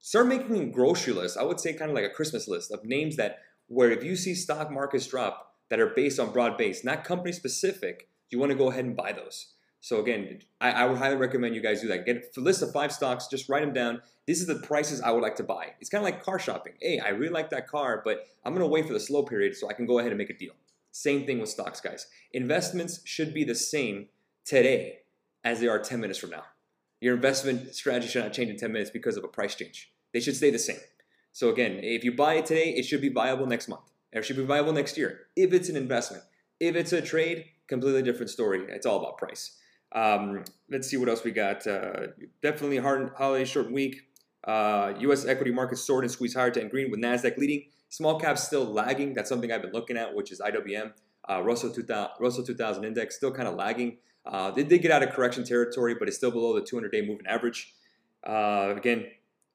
start 0.05 0.27
making 0.27 0.61
a 0.61 0.67
grocery 0.67 1.15
list. 1.15 1.39
I 1.39 1.45
would 1.45 1.59
say 1.59 1.73
kind 1.73 1.91
of 1.91 1.95
like 1.95 2.05
a 2.05 2.11
Christmas 2.11 2.47
list 2.47 2.71
of 2.71 2.85
names 2.85 3.17
that 3.17 3.39
where 3.69 3.91
if 3.91 4.05
you 4.05 4.17
see 4.17 4.35
stock 4.35 4.71
markets 4.71 5.07
drop 5.07 5.55
that 5.71 5.81
are 5.81 5.95
based 5.97 6.21
on 6.21 6.31
broad 6.31 6.59
base, 6.59 6.85
not 6.85 7.05
company 7.05 7.33
specific, 7.33 8.07
you 8.29 8.39
want 8.39 8.53
to 8.53 8.59
go 8.59 8.71
ahead 8.71 8.85
and 8.85 8.95
buy 8.95 9.13
those. 9.13 9.54
So 9.85 10.01
again, 10.01 10.39
I, 10.63 10.71
I, 10.71 10.87
would 10.87 10.97
highly 10.97 11.17
recommend 11.17 11.55
you 11.55 11.61
guys 11.61 11.83
do 11.83 11.89
that. 11.89 12.07
Get 12.07 12.33
a 12.35 12.41
list 12.41 12.63
of 12.63 12.73
five 12.73 12.91
stocks, 12.91 13.27
just 13.27 13.51
write 13.51 13.61
them 13.61 13.75
down. 13.75 14.01
This 14.27 14.41
is 14.41 14.47
the 14.47 14.55
prices 14.55 15.03
I 15.03 15.11
would 15.11 15.23
like 15.23 15.37
to 15.37 15.43
buy. 15.43 15.75
It's 15.79 15.91
kind 15.91 16.01
of 16.01 16.11
like 16.11 16.25
car 16.25 16.39
shopping. 16.39 16.73
Hey, 16.81 17.01
I 17.01 17.11
really 17.11 17.35
like 17.35 17.51
that 17.51 17.69
car, 17.69 18.01
but 18.03 18.27
I'm 18.47 18.55
gonna 18.55 18.67
wait 18.67 18.87
for 18.87 18.95
the 18.95 18.99
slow 18.99 19.25
period 19.25 19.55
so 19.55 19.69
I 19.69 19.75
can 19.75 19.85
go 19.85 19.99
ahead 19.99 20.11
and 20.11 20.17
make 20.17 20.31
a 20.31 20.39
deal. 20.39 20.55
Same 20.93 21.27
thing 21.27 21.39
with 21.39 21.51
stocks, 21.51 21.83
guys. 21.83 22.07
Investments 22.33 23.03
should 23.05 23.35
be 23.35 23.45
the 23.45 23.55
same 23.55 24.07
today 24.47 25.01
as 25.45 25.61
they 25.61 25.69
are 25.69 25.79
10 25.79 26.01
minutes 26.01 26.19
from 26.19 26.31
now. 26.31 26.45
Your 27.03 27.15
investment 27.15 27.75
strategy 27.75 28.09
should 28.09 28.23
not 28.23 28.33
change 28.33 28.49
in 28.49 28.57
10 28.57 28.73
minutes 28.73 28.91
because 28.91 29.19
of 29.19 29.25
a 29.25 29.29
price 29.29 29.55
change. 29.55 29.93
They 30.15 30.21
should 30.21 30.37
stay 30.37 30.49
the 30.49 30.59
same. 30.59 30.81
So 31.33 31.51
again, 31.51 31.81
if 31.83 32.05
you 32.05 32.13
buy 32.13 32.37
it 32.37 32.47
today, 32.47 32.71
it 32.71 32.87
should 32.87 33.03
be 33.03 33.11
viable 33.11 33.45
next 33.45 33.69
month. 33.69 33.93
Or 34.15 34.21
it 34.21 34.25
should 34.25 34.39
be 34.39 34.47
viable 34.47 34.73
next 34.73 34.97
year. 34.97 35.27
If 35.37 35.53
it's 35.53 35.69
an 35.69 35.77
investment. 35.77 36.25
If 36.59 36.75
it's 36.75 36.95
a 36.95 37.03
trade, 37.03 37.45
completely 37.69 38.03
different 38.03 38.31
story. 38.31 38.65
It's 38.71 38.87
all 38.87 38.99
about 38.99 39.19
price. 39.19 39.59
Um, 39.95 40.45
let's 40.71 40.89
see 40.89 40.97
what 40.97 41.09
else 41.09 41.23
we 41.25 41.31
got. 41.31 41.67
Uh, 41.67 42.09
definitely 42.43 42.79
hard 42.79 43.13
holiday 43.17 43.45
short 43.45 43.71
week. 43.71 44.03
Uh, 44.43 44.93
U.S. 44.99 45.25
equity 45.25 45.51
markets 45.51 45.83
soared 45.83 46.05
and 46.05 46.11
squeezed 46.11 46.37
higher 46.37 46.51
to 46.51 46.61
end 46.61 46.71
green 46.71 46.91
with 46.91 47.01
Nasdaq 47.01 47.39
leading. 47.39 47.65
Small 47.89 48.19
caps 48.19 48.43
still 48.43 48.65
lagging. 48.65 49.15
That's 49.15 49.29
something 49.29 49.51
I've 49.51 49.63
been 49.63 49.73
looking 49.73 49.97
at, 49.97 50.15
which 50.15 50.33
is 50.33 50.41
IWM. 50.41 50.93
Uh, 51.31 51.43
Russell 51.43 51.71
2000 51.71 52.11
Russell 52.21 52.45
2000 52.45 52.85
index 52.85 53.17
still 53.17 53.33
kind 53.33 53.49
of 53.49 53.55
lagging. 53.55 53.99
Uh, 54.27 54.51
they 54.51 54.65
did 54.65 54.83
get 54.83 54.91
out 54.91 55.03
of 55.03 55.11
correction 55.11 55.45
territory, 55.45 55.95
but 55.99 56.09
it's 56.09 56.17
still 56.17 56.31
below 56.31 56.55
the 56.55 56.63
200-day 56.63 57.03
moving 57.03 57.27
average. 57.27 57.75
Uh, 58.27 58.75
again, 58.77 59.07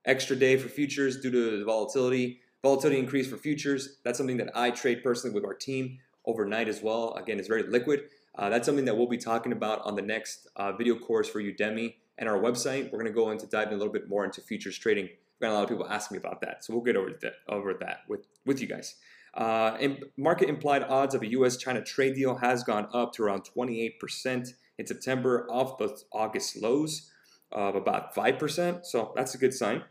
extra 0.06 0.36
day 0.36 0.58
for 0.58 0.70
futures 0.70 1.20
due 1.20 1.32
to 1.32 1.60
the 1.60 1.66
volatility. 1.66 2.40
Volatility 2.62 3.00
increase 3.00 3.28
for 3.28 3.38
futures. 3.38 3.98
That's 4.04 4.18
something 4.18 4.38
that 4.38 4.52
I 4.56 4.72
trade 4.72 5.04
personally 5.04 5.34
with 5.34 5.46
our 5.46 5.54
team 5.54 5.98
overnight 6.26 6.68
as 6.68 6.82
well. 6.82 7.14
Again, 7.14 7.40
it's 7.40 7.48
very 7.48 7.64
liquid. 7.64 8.04
Uh, 8.40 8.50
that's 8.50 8.66
something 8.66 8.86
that 8.86 8.98
we'll 8.98 9.08
be 9.08 9.18
talking 9.18 9.52
about 9.52 9.82
on 9.84 9.96
the 9.96 10.02
next 10.02 10.48
uh, 10.56 10.72
video 10.72 10.98
course 10.98 11.30
for 11.30 11.40
Udemy 11.42 11.96
and 12.18 12.28
our 12.28 12.40
website. 12.40 12.86
We're 12.86 13.00
going 13.00 13.06
to 13.06 13.12
go 13.12 13.30
into 13.30 13.46
diving 13.46 13.74
a 13.74 13.78
little 13.78 13.94
bit 13.94 14.10
more 14.10 14.26
into 14.26 14.42
futures 14.42 14.78
trading 14.78 15.10
We've 15.40 15.48
got 15.48 15.54
a 15.54 15.56
lot 15.56 15.64
of 15.64 15.70
people 15.70 15.88
asking 15.88 16.16
me 16.16 16.20
about 16.20 16.42
that, 16.42 16.66
so 16.66 16.74
we'll 16.74 16.84
get 16.84 16.98
over 16.98 17.12
that 17.22 17.34
over 17.48 17.74
that 17.76 18.00
with 18.10 18.28
with 18.46 18.60
you 18.60 18.68
guys. 18.68 18.96
Uh, 19.34 19.78
market 20.18 20.50
implied 20.50 20.84
odds 20.84 21.16
of 21.16 21.22
a 21.22 21.28
U.S.-China 21.28 21.86
trade 21.86 22.16
deal 22.16 22.36
has 22.36 22.64
gone 22.64 22.90
up 22.94 23.14
to 23.14 23.24
around 23.24 23.44
28% 23.56 24.54
in 24.80 24.88
September, 24.88 25.48
off 25.50 25.78
the 25.78 25.96
August 26.12 26.58
lows 26.58 27.12
of 27.52 27.76
about 27.76 28.16
5%. 28.16 28.86
So 28.86 29.14
that's 29.16 29.36
a 29.36 29.38
good 29.38 29.54
sign. 29.54 29.84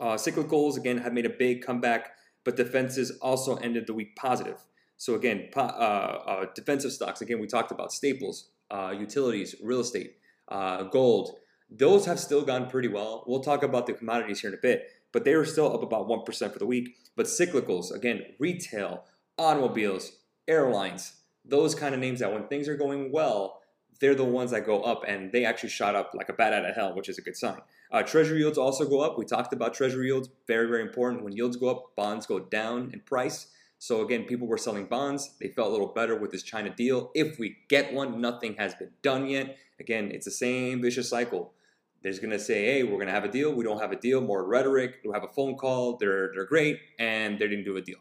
Uh, 0.00 0.14
cyclicals 0.14 0.76
again 0.76 0.98
have 0.98 1.12
made 1.12 1.26
a 1.26 1.30
big 1.30 1.66
comeback, 1.66 2.12
but 2.44 2.56
defenses 2.56 3.18
also 3.20 3.56
ended 3.56 3.88
the 3.88 3.94
week 3.94 4.14
positive. 4.14 4.64
So 5.02 5.16
again, 5.16 5.48
uh, 5.56 5.58
uh, 5.58 6.46
defensive 6.54 6.92
stocks. 6.92 7.22
Again, 7.22 7.40
we 7.40 7.48
talked 7.48 7.72
about 7.72 7.92
staples, 7.92 8.50
uh, 8.70 8.94
utilities, 8.96 9.56
real 9.60 9.80
estate, 9.80 10.18
uh, 10.46 10.84
gold. 10.84 11.38
Those 11.68 12.06
have 12.06 12.20
still 12.20 12.44
gone 12.44 12.70
pretty 12.70 12.86
well. 12.86 13.24
We'll 13.26 13.40
talk 13.40 13.64
about 13.64 13.88
the 13.88 13.94
commodities 13.94 14.42
here 14.42 14.50
in 14.50 14.54
a 14.54 14.62
bit, 14.62 14.86
but 15.10 15.24
they 15.24 15.34
were 15.34 15.44
still 15.44 15.74
up 15.74 15.82
about 15.82 16.06
one 16.06 16.22
percent 16.22 16.52
for 16.52 16.60
the 16.60 16.66
week. 16.66 16.98
But 17.16 17.26
cyclicals, 17.26 17.92
again, 17.92 18.20
retail, 18.38 19.02
automobiles, 19.36 20.12
airlines, 20.46 21.14
those 21.44 21.74
kind 21.74 21.96
of 21.96 22.00
names 22.00 22.20
that 22.20 22.32
when 22.32 22.46
things 22.46 22.68
are 22.68 22.76
going 22.76 23.10
well, 23.10 23.60
they're 23.98 24.14
the 24.14 24.24
ones 24.24 24.52
that 24.52 24.64
go 24.64 24.82
up, 24.82 25.02
and 25.08 25.32
they 25.32 25.44
actually 25.44 25.70
shot 25.70 25.96
up 25.96 26.12
like 26.14 26.28
a 26.28 26.32
bat 26.32 26.52
out 26.52 26.64
of 26.64 26.76
hell, 26.76 26.94
which 26.94 27.08
is 27.08 27.18
a 27.18 27.22
good 27.22 27.36
sign. 27.36 27.58
Uh, 27.90 28.04
treasury 28.04 28.38
yields 28.38 28.56
also 28.56 28.88
go 28.88 29.00
up. 29.00 29.18
We 29.18 29.24
talked 29.24 29.52
about 29.52 29.74
treasury 29.74 30.06
yields, 30.06 30.28
very, 30.46 30.68
very 30.68 30.82
important. 30.82 31.24
When 31.24 31.32
yields 31.32 31.56
go 31.56 31.70
up, 31.70 31.96
bonds 31.96 32.24
go 32.24 32.38
down 32.38 32.90
in 32.92 33.00
price. 33.00 33.48
So 33.82 34.02
again, 34.02 34.26
people 34.26 34.46
were 34.46 34.58
selling 34.58 34.84
bonds. 34.84 35.32
They 35.40 35.48
felt 35.48 35.70
a 35.70 35.72
little 35.72 35.88
better 35.88 36.14
with 36.14 36.30
this 36.30 36.44
China 36.44 36.70
deal. 36.72 37.10
If 37.16 37.40
we 37.40 37.56
get 37.68 37.92
one, 37.92 38.20
nothing 38.20 38.54
has 38.54 38.76
been 38.76 38.92
done 39.02 39.26
yet. 39.26 39.56
Again, 39.80 40.12
it's 40.12 40.24
the 40.24 40.30
same 40.30 40.80
vicious 40.80 41.08
cycle. 41.08 41.52
There's 42.00 42.20
going 42.20 42.30
to 42.30 42.38
say, 42.38 42.64
hey, 42.64 42.84
we're 42.84 42.92
going 42.92 43.08
to 43.08 43.12
have 43.12 43.24
a 43.24 43.28
deal. 43.28 43.52
We 43.52 43.64
don't 43.64 43.80
have 43.80 43.90
a 43.90 43.96
deal. 43.96 44.20
More 44.20 44.46
rhetoric. 44.46 44.98
We 45.04 45.10
have 45.12 45.24
a 45.24 45.32
phone 45.34 45.56
call. 45.56 45.96
They're, 45.96 46.30
they're 46.32 46.46
great. 46.46 46.78
And 47.00 47.40
they 47.40 47.48
didn't 47.48 47.64
do 47.64 47.76
a 47.76 47.82
deal. 47.82 47.98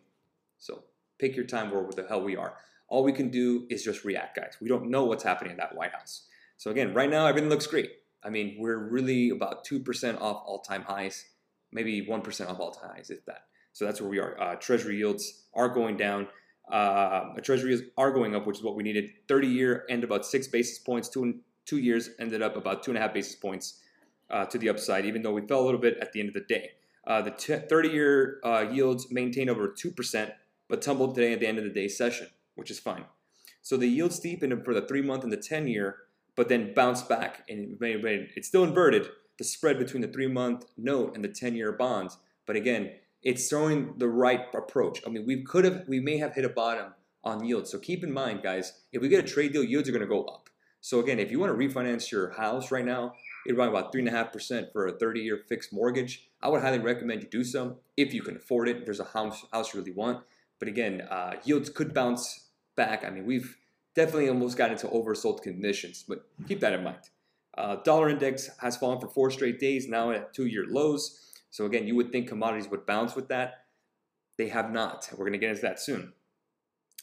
So 0.60 0.84
pick 1.18 1.36
your 1.36 1.46
time 1.46 1.72
where 1.72 1.84
the 1.90 2.06
hell 2.08 2.22
we 2.22 2.36
are. 2.36 2.58
All 2.88 3.04
we 3.04 3.12
can 3.12 3.32
do 3.32 3.66
is 3.72 3.84
just 3.84 4.06
react, 4.06 4.36
guys. 4.36 4.58
We 4.62 4.70
don't 4.70 4.92
know 4.92 5.06
what's 5.06 5.24
happening 5.24 5.50
in 5.50 5.58
that 5.58 5.76
White 5.76 5.94
House. 5.94 6.28
So 6.58 6.70
again, 6.70 6.94
right 6.94 7.10
now, 7.10 7.26
everything 7.26 7.50
looks 7.50 7.66
great. 7.66 7.90
I 8.24 8.30
mean, 8.30 8.58
we're 8.60 8.78
really 8.78 9.32
about 9.32 9.66
2% 9.66 10.22
off 10.22 10.44
all 10.46 10.60
time 10.60 10.84
highs, 10.84 11.26
maybe 11.72 12.06
1% 12.06 12.50
off 12.52 12.60
all 12.60 12.70
time 12.70 12.92
highs, 12.98 13.10
if 13.10 13.26
that. 13.26 13.46
So 13.74 13.86
that's 13.86 14.02
where 14.02 14.10
we 14.10 14.20
are. 14.20 14.40
Uh, 14.40 14.56
treasury 14.56 14.98
yields 14.98 15.44
are 15.54 15.70
going 15.70 15.98
down. 15.98 16.28
Uh, 16.72 17.34
treasury 17.42 17.72
yields 17.72 17.86
are 17.98 18.12
going 18.12 18.36
up, 18.36 18.46
which 18.46 18.58
is 18.58 18.64
what 18.64 18.76
we 18.76 18.84
needed. 18.84 19.10
30 19.28 19.48
year 19.48 19.86
ended 19.90 20.10
about 20.10 20.26
six 20.26 20.48
basis 20.48 20.80
points. 20.80 21.10
Two, 21.10 21.40
two 21.66 21.78
years 21.78 22.10
ended 22.20 22.42
up 22.42 22.58
about 22.58 22.84
two 22.84 22.92
and 22.92 22.98
a 22.98 23.02
half 23.02 23.14
basis 23.14 23.36
points 23.36 23.80
uh, 24.30 24.46
to 24.46 24.58
the 24.58 24.70
upside, 24.70 25.06
even 25.06 25.22
though 25.22 25.34
we 25.34 25.42
fell 25.42 25.62
a 25.62 25.66
little 25.66 25.80
bit 25.80 25.98
at 26.02 26.12
the 26.14 26.20
end 26.20 26.30
of 26.30 26.34
the 26.34 26.42
day. 26.42 26.72
Uh, 27.06 27.22
the 27.22 27.32
30 27.32 27.90
year 27.90 28.40
uh, 28.44 28.66
yields 28.70 29.12
maintained 29.12 29.50
over 29.50 29.68
2%, 29.68 30.32
but 30.68 30.82
tumbled 30.82 31.16
today 31.16 31.34
at 31.34 31.40
the 31.40 31.48
end 31.48 31.58
of 31.58 31.64
the 31.64 31.70
day 31.70 31.88
session, 31.88 32.28
which 32.56 32.70
is 32.70 32.80
fine. 32.80 33.06
So 33.62 33.78
the 33.78 33.88
yield 33.88 34.14
steepened 34.14 34.64
for 34.64 34.74
the 34.74 34.88
three 34.88 35.02
month 35.02 35.24
and 35.24 35.32
the 35.32 35.38
10 35.38 35.68
year 35.68 35.98
but 36.36 36.50
then 36.50 36.74
bounced 36.74 37.10
back 37.10 37.44
and 37.50 37.78
it's 37.82 38.48
still 38.48 38.64
inverted. 38.64 39.10
The 39.38 39.44
spread 39.44 39.80
between 39.80 40.02
the 40.02 40.08
three 40.08 40.28
month 40.28 40.66
note 40.78 41.16
and 41.16 41.24
the 41.24 41.30
10 41.30 41.56
year 41.56 41.72
bonds. 41.72 42.18
But 42.46 42.56
again, 42.56 42.92
it's 43.24 43.48
showing 43.48 43.96
the 43.98 44.08
right 44.08 44.46
approach. 44.54 45.02
I 45.06 45.10
mean, 45.10 45.26
we 45.26 45.44
could 45.44 45.66
have, 45.66 45.84
we 45.88 46.00
may 46.00 46.18
have 46.18 46.36
hit 46.36 46.46
a 46.46 46.50
bottom 46.50 46.94
on 47.24 47.46
yields. 47.46 47.72
So 47.72 47.78
keep 47.78 48.04
in 48.04 48.12
mind, 48.12 48.42
guys, 48.42 48.74
if 48.92 49.02
we 49.02 49.10
get 49.10 49.24
a 49.24 49.28
trade 49.28 49.54
deal, 49.54 49.64
yields 49.64 49.88
are 49.88 49.92
going 49.92 50.02
to 50.02 50.08
go 50.08 50.24
up. 50.24 50.50
So 50.82 51.00
again, 51.00 51.20
if 51.20 51.30
you 51.30 51.40
want 51.40 51.58
to 51.58 51.68
refinance 51.68 52.12
your 52.12 52.32
house 52.32 52.72
right 52.72 52.86
now, 52.86 53.14
you're 53.46 53.56
buying 53.56 53.70
about 53.70 53.92
three 53.92 54.02
and 54.02 54.08
a 54.08 54.12
half 54.12 54.32
percent 54.32 54.70
for 54.74 54.88
a 54.88 54.92
30 54.92 55.22
year 55.22 55.42
fixed 55.48 55.72
mortgage. 55.72 56.28
I 56.42 56.50
would 56.50 56.62
highly 56.62 56.80
recommend 56.80 57.22
you 57.22 57.30
do 57.30 57.44
so 57.44 57.78
if 57.98 58.14
you 58.14 58.24
can 58.24 58.38
afford 58.38 58.68
it. 58.68 58.86
There's 58.86 59.00
a 59.00 59.06
house 59.06 59.46
house 59.52 59.74
you 59.74 59.80
really 59.80 59.94
want. 59.94 60.24
But 60.60 60.68
again, 60.68 61.02
uh, 61.02 61.36
yields 61.44 61.70
could 61.70 61.94
bounce 61.94 62.48
back. 62.76 63.04
I 63.06 63.10
mean, 63.10 63.26
we've 63.26 63.58
definitely 63.96 64.30
almost 64.30 64.58
got 64.58 64.72
into 64.72 64.88
oversold 64.88 65.42
conditions, 65.42 66.04
but 66.08 66.26
keep 66.48 66.60
that 66.62 66.74
in 66.74 66.84
mind. 66.84 67.10
Uh, 67.58 67.76
dollar 67.78 68.10
index 68.10 68.50
has 68.60 68.78
fallen 68.78 69.00
for 69.00 69.08
four 69.08 69.30
straight 69.30 69.60
days, 69.60 69.88
now 69.88 70.12
at 70.12 70.34
two 70.34 70.46
year 70.46 70.66
lows. 70.68 71.31
So, 71.52 71.66
again, 71.66 71.88
you 71.88 71.96
would 71.96 72.12
think 72.12 72.28
commodities 72.28 72.70
would 72.70 72.86
bounce 72.86 73.16
with 73.16 73.28
that. 73.28 73.66
They 74.38 74.48
have 74.48 74.72
not. 74.72 75.10
We're 75.12 75.26
going 75.26 75.34
to 75.34 75.38
get 75.38 75.52
into 75.52 75.62
that 75.62 75.80
soon. 75.80 76.14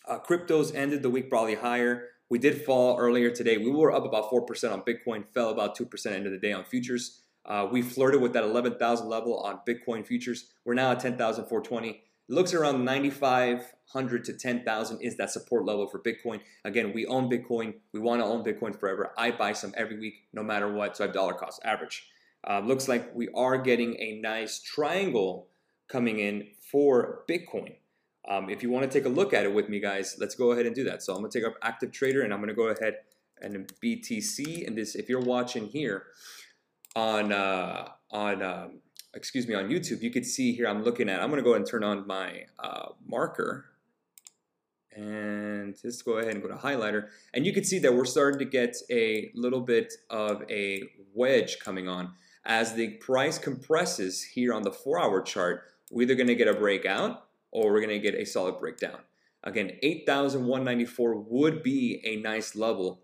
Uh, 0.07 0.19
cryptos 0.19 0.75
ended 0.75 1.03
the 1.03 1.11
week 1.11 1.31
probably 1.31 1.55
higher. 1.55 2.09
We 2.29 2.39
did 2.39 2.65
fall 2.65 2.99
earlier 2.99 3.31
today. 3.31 3.59
We 3.59 3.71
were 3.71 3.93
up 3.93 4.05
about 4.05 4.31
4% 4.31 4.73
on 4.73 4.83
Bitcoin, 4.83 5.27
fell 5.27 5.51
about 5.51 5.79
2% 5.79 6.07
end 6.13 6.27
of 6.27 6.33
the 6.33 6.39
day 6.39 6.53
on 6.53 6.65
futures. 6.65 7.23
Uh, 7.45 7.67
we 7.71 7.81
flirted 7.81 8.21
with 8.21 8.33
that 8.35 8.45
11,000 8.45 9.09
level 9.09 9.39
on 9.39 9.61
Bitcoin 9.67 10.07
futures. 10.07 10.51
We're 10.65 10.75
now 10.75 10.91
at 10.91 11.01
10,420 11.01 12.03
looks 12.29 12.53
around 12.53 12.85
9,500 12.85 14.25
to 14.25 14.33
10,000 14.35 15.01
is 15.01 15.17
that 15.17 15.31
support 15.31 15.65
level 15.65 15.87
for 15.89 15.99
Bitcoin. 15.99 16.41
Again, 16.65 16.93
we 16.93 17.07
own 17.07 17.31
Bitcoin. 17.31 17.75
We 17.93 18.01
want 18.01 18.21
to 18.21 18.27
own 18.27 18.45
Bitcoin 18.45 18.79
forever. 18.79 19.13
I 19.17 19.31
buy 19.31 19.53
some 19.53 19.73
every 19.77 19.99
week, 19.99 20.29
no 20.33 20.43
matter 20.43 20.73
what. 20.73 20.97
So 20.97 21.05
I 21.05 21.07
have 21.07 21.15
dollar 21.15 21.35
cost 21.35 21.61
average. 21.65 22.07
Uh, 22.47 22.61
looks 22.61 22.89
like 22.89 23.15
we 23.15 23.29
are 23.35 23.59
getting 23.59 23.97
a 23.99 24.21
nice 24.21 24.61
triangle 24.61 25.49
coming 25.89 26.19
in 26.19 26.47
for 26.71 27.25
Bitcoin. 27.29 27.75
Um, 28.29 28.51
if 28.51 28.63
you 28.63 28.71
want 28.71 28.91
to 28.91 28.99
take 28.99 29.07
a 29.07 29.11
look 29.11 29.33
at 29.33 29.45
it 29.45 29.53
with 29.53 29.69
me, 29.69 29.81
guys, 29.81 30.17
let's 30.21 30.35
go 30.35 30.53
ahead 30.53 30.67
and 30.67 30.75
do 30.75 30.85
that. 30.85 31.03
So 31.03 31.15
I'm 31.15 31.21
going 31.21 31.31
to 31.31 31.39
take 31.39 31.47
up 31.49 31.55
active 31.63 31.93
trader 31.93 32.23
and 32.23 32.33
I'm 32.33 32.41
going 32.41 32.49
to 32.49 32.55
go 32.55 32.69
ahead 32.69 32.99
and 33.41 33.71
BTC. 33.83 34.67
And 34.67 34.77
this, 34.77 34.95
if 34.95 35.09
you're 35.09 35.21
watching 35.21 35.67
here 35.67 36.05
on 36.95 37.33
uh, 37.33 37.89
on 38.11 38.43
um, 38.43 38.81
excuse 39.15 39.47
me, 39.47 39.55
on 39.55 39.69
YouTube, 39.69 40.03
you 40.03 40.11
could 40.11 40.27
see 40.27 40.53
here 40.53 40.67
I'm 40.67 40.83
looking 40.83 41.09
at, 41.09 41.21
I'm 41.21 41.31
going 41.31 41.43
to 41.43 41.49
go 41.49 41.55
and 41.55 41.67
turn 41.67 41.85
on 41.85 42.07
my 42.07 42.45
uh, 42.59 42.91
marker 43.07 43.67
and 44.95 45.77
just 45.81 46.05
go 46.05 46.19
ahead 46.19 46.35
and 46.35 46.43
go 46.43 46.49
to 46.49 46.55
highlighter. 46.55 47.09
And 47.33 47.47
you 47.47 47.53
can 47.53 47.65
see 47.65 47.79
that 47.81 47.95
we're 47.95 48.05
starting 48.05 48.39
to 48.41 48.45
get 48.45 48.77
a 48.91 49.31
little 49.35 49.61
bit 49.61 49.93
of 50.11 50.43
a 50.51 50.83
wedge 51.15 51.59
coming 51.61 51.89
on. 51.89 52.13
As 52.49 52.73
the 52.73 52.89
price 52.93 53.39
compresses 53.39 54.25
here 54.25 54.55
on 54.55 54.63
the 54.63 54.73
four 54.73 54.99
hour 54.99 55.21
chart, 55.21 55.65
we're 55.91 56.05
either 56.05 56.15
going 56.15 56.29
to 56.29 56.35
get 56.35 56.49
a 56.49 56.55
breakout 56.55 57.27
or 57.51 57.71
we're 57.71 57.83
going 57.83 57.91
to 57.91 57.99
get 57.99 58.15
a 58.15 58.25
solid 58.25 58.59
breakdown. 58.59 59.01
Again, 59.45 59.77
8,194 59.83 61.15
would 61.15 61.63
be 61.63 62.01
a 62.05 62.17
nice 62.17 62.57
level 62.57 63.01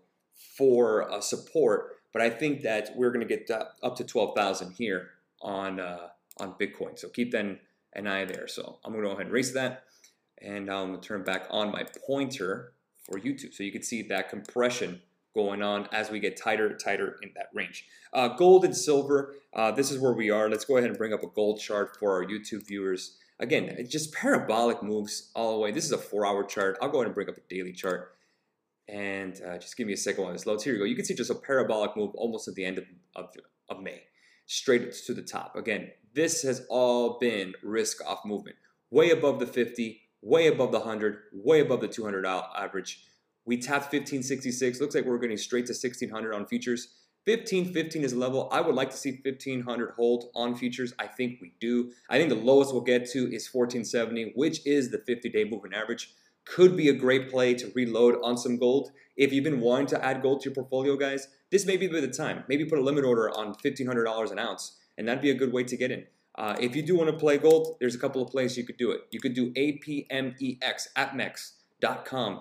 for 0.57 1.01
a 1.01 1.21
support, 1.21 1.97
but 2.11 2.23
I 2.23 2.31
think 2.31 2.63
that 2.63 2.95
we're 2.95 3.11
going 3.11 3.25
to 3.25 3.37
get 3.37 3.49
up 3.51 3.95
to 3.97 4.03
12,000 4.03 4.73
here 4.73 5.11
on 5.41 5.79
uh, 5.79 6.07
on 6.37 6.55
Bitcoin. 6.59 6.97
So 6.97 7.07
keep 7.07 7.31
that 7.31 7.59
an 7.93 8.07
eye 8.07 8.25
there. 8.25 8.47
So 8.47 8.79
I'm 8.83 8.91
going 8.91 9.03
to 9.03 9.09
go 9.09 9.13
ahead 9.13 9.27
and 9.27 9.31
erase 9.31 9.53
that, 9.53 9.83
and 10.41 10.71
I'm 10.71 10.89
going 10.89 11.01
to 11.01 11.07
turn 11.07 11.23
back 11.23 11.45
on 11.51 11.71
my 11.71 11.85
pointer 12.05 12.73
for 13.03 13.19
YouTube, 13.19 13.53
so 13.53 13.63
you 13.63 13.71
can 13.71 13.83
see 13.83 14.01
that 14.01 14.29
compression 14.29 15.01
going 15.35 15.61
on 15.61 15.87
as 15.91 16.09
we 16.09 16.19
get 16.19 16.37
tighter 16.37 16.75
tighter 16.75 17.17
in 17.21 17.29
that 17.35 17.49
range. 17.53 17.85
Uh, 18.13 18.29
gold 18.29 18.65
and 18.65 18.75
silver, 18.75 19.35
uh, 19.53 19.69
this 19.71 19.91
is 19.91 19.99
where 19.99 20.13
we 20.13 20.31
are. 20.31 20.49
Let's 20.49 20.65
go 20.65 20.77
ahead 20.77 20.89
and 20.89 20.97
bring 20.97 21.13
up 21.13 21.23
a 21.23 21.27
gold 21.27 21.59
chart 21.59 21.97
for 21.99 22.13
our 22.13 22.25
YouTube 22.25 22.65
viewers. 22.65 23.17
Again, 23.39 23.85
just 23.89 24.13
parabolic 24.13 24.81
moves 24.81 25.31
all 25.35 25.53
the 25.53 25.59
way. 25.59 25.71
This 25.71 25.85
is 25.85 25.91
a 25.91 25.97
four-hour 25.97 26.45
chart. 26.45 26.77
I'll 26.81 26.89
go 26.89 26.99
ahead 26.99 27.07
and 27.07 27.15
bring 27.15 27.29
up 27.29 27.37
a 27.37 27.41
daily 27.53 27.73
chart. 27.73 28.13
And 28.87 29.39
uh, 29.45 29.57
just 29.57 29.75
give 29.75 29.87
me 29.87 29.93
a 29.93 29.97
second 29.97 30.23
while 30.23 30.31
this 30.31 30.45
loads. 30.45 30.63
Here 30.63 30.73
you 30.73 30.79
go. 30.79 30.85
You 30.85 30.95
can 30.95 31.05
see 31.05 31.15
just 31.15 31.29
a 31.29 31.35
parabolic 31.35 31.97
move 31.97 32.11
almost 32.15 32.47
at 32.47 32.55
the 32.55 32.63
end 32.63 32.77
of, 32.77 32.85
of, 33.15 33.29
of 33.69 33.81
May 33.81 34.03
straight 34.45 34.93
to 34.93 35.13
the 35.13 35.21
top. 35.21 35.55
Again, 35.55 35.91
this 36.13 36.43
has 36.43 36.65
all 36.69 37.17
been 37.19 37.53
risk 37.63 38.05
off 38.05 38.25
movement. 38.25 38.55
Way 38.91 39.09
above 39.09 39.39
the 39.39 39.47
50, 39.47 40.01
way 40.21 40.47
above 40.47 40.71
the 40.71 40.79
100, 40.79 41.17
way 41.33 41.59
above 41.59 41.81
the 41.81 41.87
200 41.87 42.25
average. 42.25 43.03
We 43.45 43.57
tapped 43.57 43.93
1566. 43.93 44.81
Looks 44.81 44.95
like 44.95 45.05
we're 45.05 45.19
getting 45.19 45.37
straight 45.37 45.67
to 45.67 45.73
1600 45.73 46.33
on 46.33 46.45
futures. 46.45 46.89
1515 47.25 48.03
is 48.03 48.13
a 48.13 48.17
level. 48.17 48.49
I 48.51 48.61
would 48.61 48.75
like 48.75 48.91
to 48.91 48.97
see 48.97 49.19
1500 49.23 49.93
hold 49.95 50.29
on 50.35 50.55
futures. 50.55 50.93
I 50.99 51.07
think 51.07 51.39
we 51.41 51.53
do. 51.59 51.91
I 52.09 52.17
think 52.17 52.29
the 52.29 52.35
lowest 52.35 52.71
we'll 52.71 52.83
get 52.83 53.09
to 53.11 53.19
is 53.33 53.49
1470, 53.51 54.33
which 54.35 54.65
is 54.65 54.91
the 54.91 54.99
50 54.99 55.29
day 55.29 55.43
moving 55.43 55.73
average 55.73 56.13
could 56.45 56.77
be 56.77 56.89
a 56.89 56.93
great 56.93 57.29
play 57.29 57.53
to 57.55 57.71
reload 57.75 58.15
on 58.23 58.37
some 58.37 58.57
gold. 58.57 58.91
If 59.17 59.33
you've 59.33 59.43
been 59.43 59.59
wanting 59.59 59.87
to 59.87 60.05
add 60.05 60.21
gold 60.21 60.41
to 60.41 60.49
your 60.49 60.55
portfolio, 60.55 60.95
guys, 60.95 61.27
this 61.49 61.65
may 61.65 61.77
be 61.77 61.87
the 61.87 62.07
time. 62.07 62.43
Maybe 62.47 62.65
put 62.65 62.79
a 62.79 62.83
limit 62.83 63.03
order 63.03 63.29
on 63.35 63.55
$1,500 63.55 64.31
an 64.31 64.39
ounce, 64.39 64.77
and 64.97 65.07
that'd 65.07 65.21
be 65.21 65.31
a 65.31 65.35
good 65.35 65.51
way 65.51 65.63
to 65.63 65.75
get 65.75 65.91
in. 65.91 66.05
Uh, 66.37 66.55
if 66.59 66.75
you 66.75 66.83
do 66.83 66.95
want 66.95 67.09
to 67.09 67.17
play 67.17 67.37
gold, 67.37 67.77
there's 67.79 67.95
a 67.95 67.99
couple 67.99 68.21
of 68.21 68.29
plays 68.29 68.57
you 68.57 68.65
could 68.65 68.77
do 68.77 68.91
it. 68.91 69.01
You 69.11 69.19
could 69.19 69.33
do 69.33 69.51
APMEX, 69.53 71.51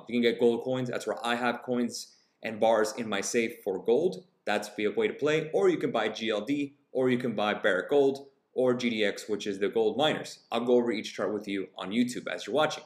You 0.08 0.14
can 0.14 0.22
get 0.22 0.40
gold 0.40 0.64
coins. 0.64 0.88
That's 0.88 1.06
where 1.06 1.24
I 1.24 1.34
have 1.34 1.62
coins 1.62 2.14
and 2.42 2.60
bars 2.60 2.94
in 2.96 3.08
my 3.08 3.20
safe 3.20 3.62
for 3.62 3.82
gold. 3.82 4.24
That's 4.44 4.70
a 4.78 4.88
way 4.88 5.08
to 5.08 5.14
play. 5.14 5.50
Or 5.52 5.68
you 5.68 5.78
can 5.78 5.90
buy 5.90 6.08
GLD, 6.08 6.72
or 6.92 7.10
you 7.10 7.18
can 7.18 7.34
buy 7.34 7.54
Barrick 7.54 7.90
Gold, 7.90 8.26
or 8.52 8.74
GDX, 8.74 9.28
which 9.28 9.46
is 9.46 9.58
the 9.58 9.68
gold 9.68 9.96
miners. 9.96 10.40
I'll 10.52 10.64
go 10.64 10.74
over 10.74 10.92
each 10.92 11.14
chart 11.14 11.32
with 11.32 11.48
you 11.48 11.68
on 11.76 11.90
YouTube 11.90 12.26
as 12.32 12.46
you're 12.46 12.54
watching. 12.54 12.84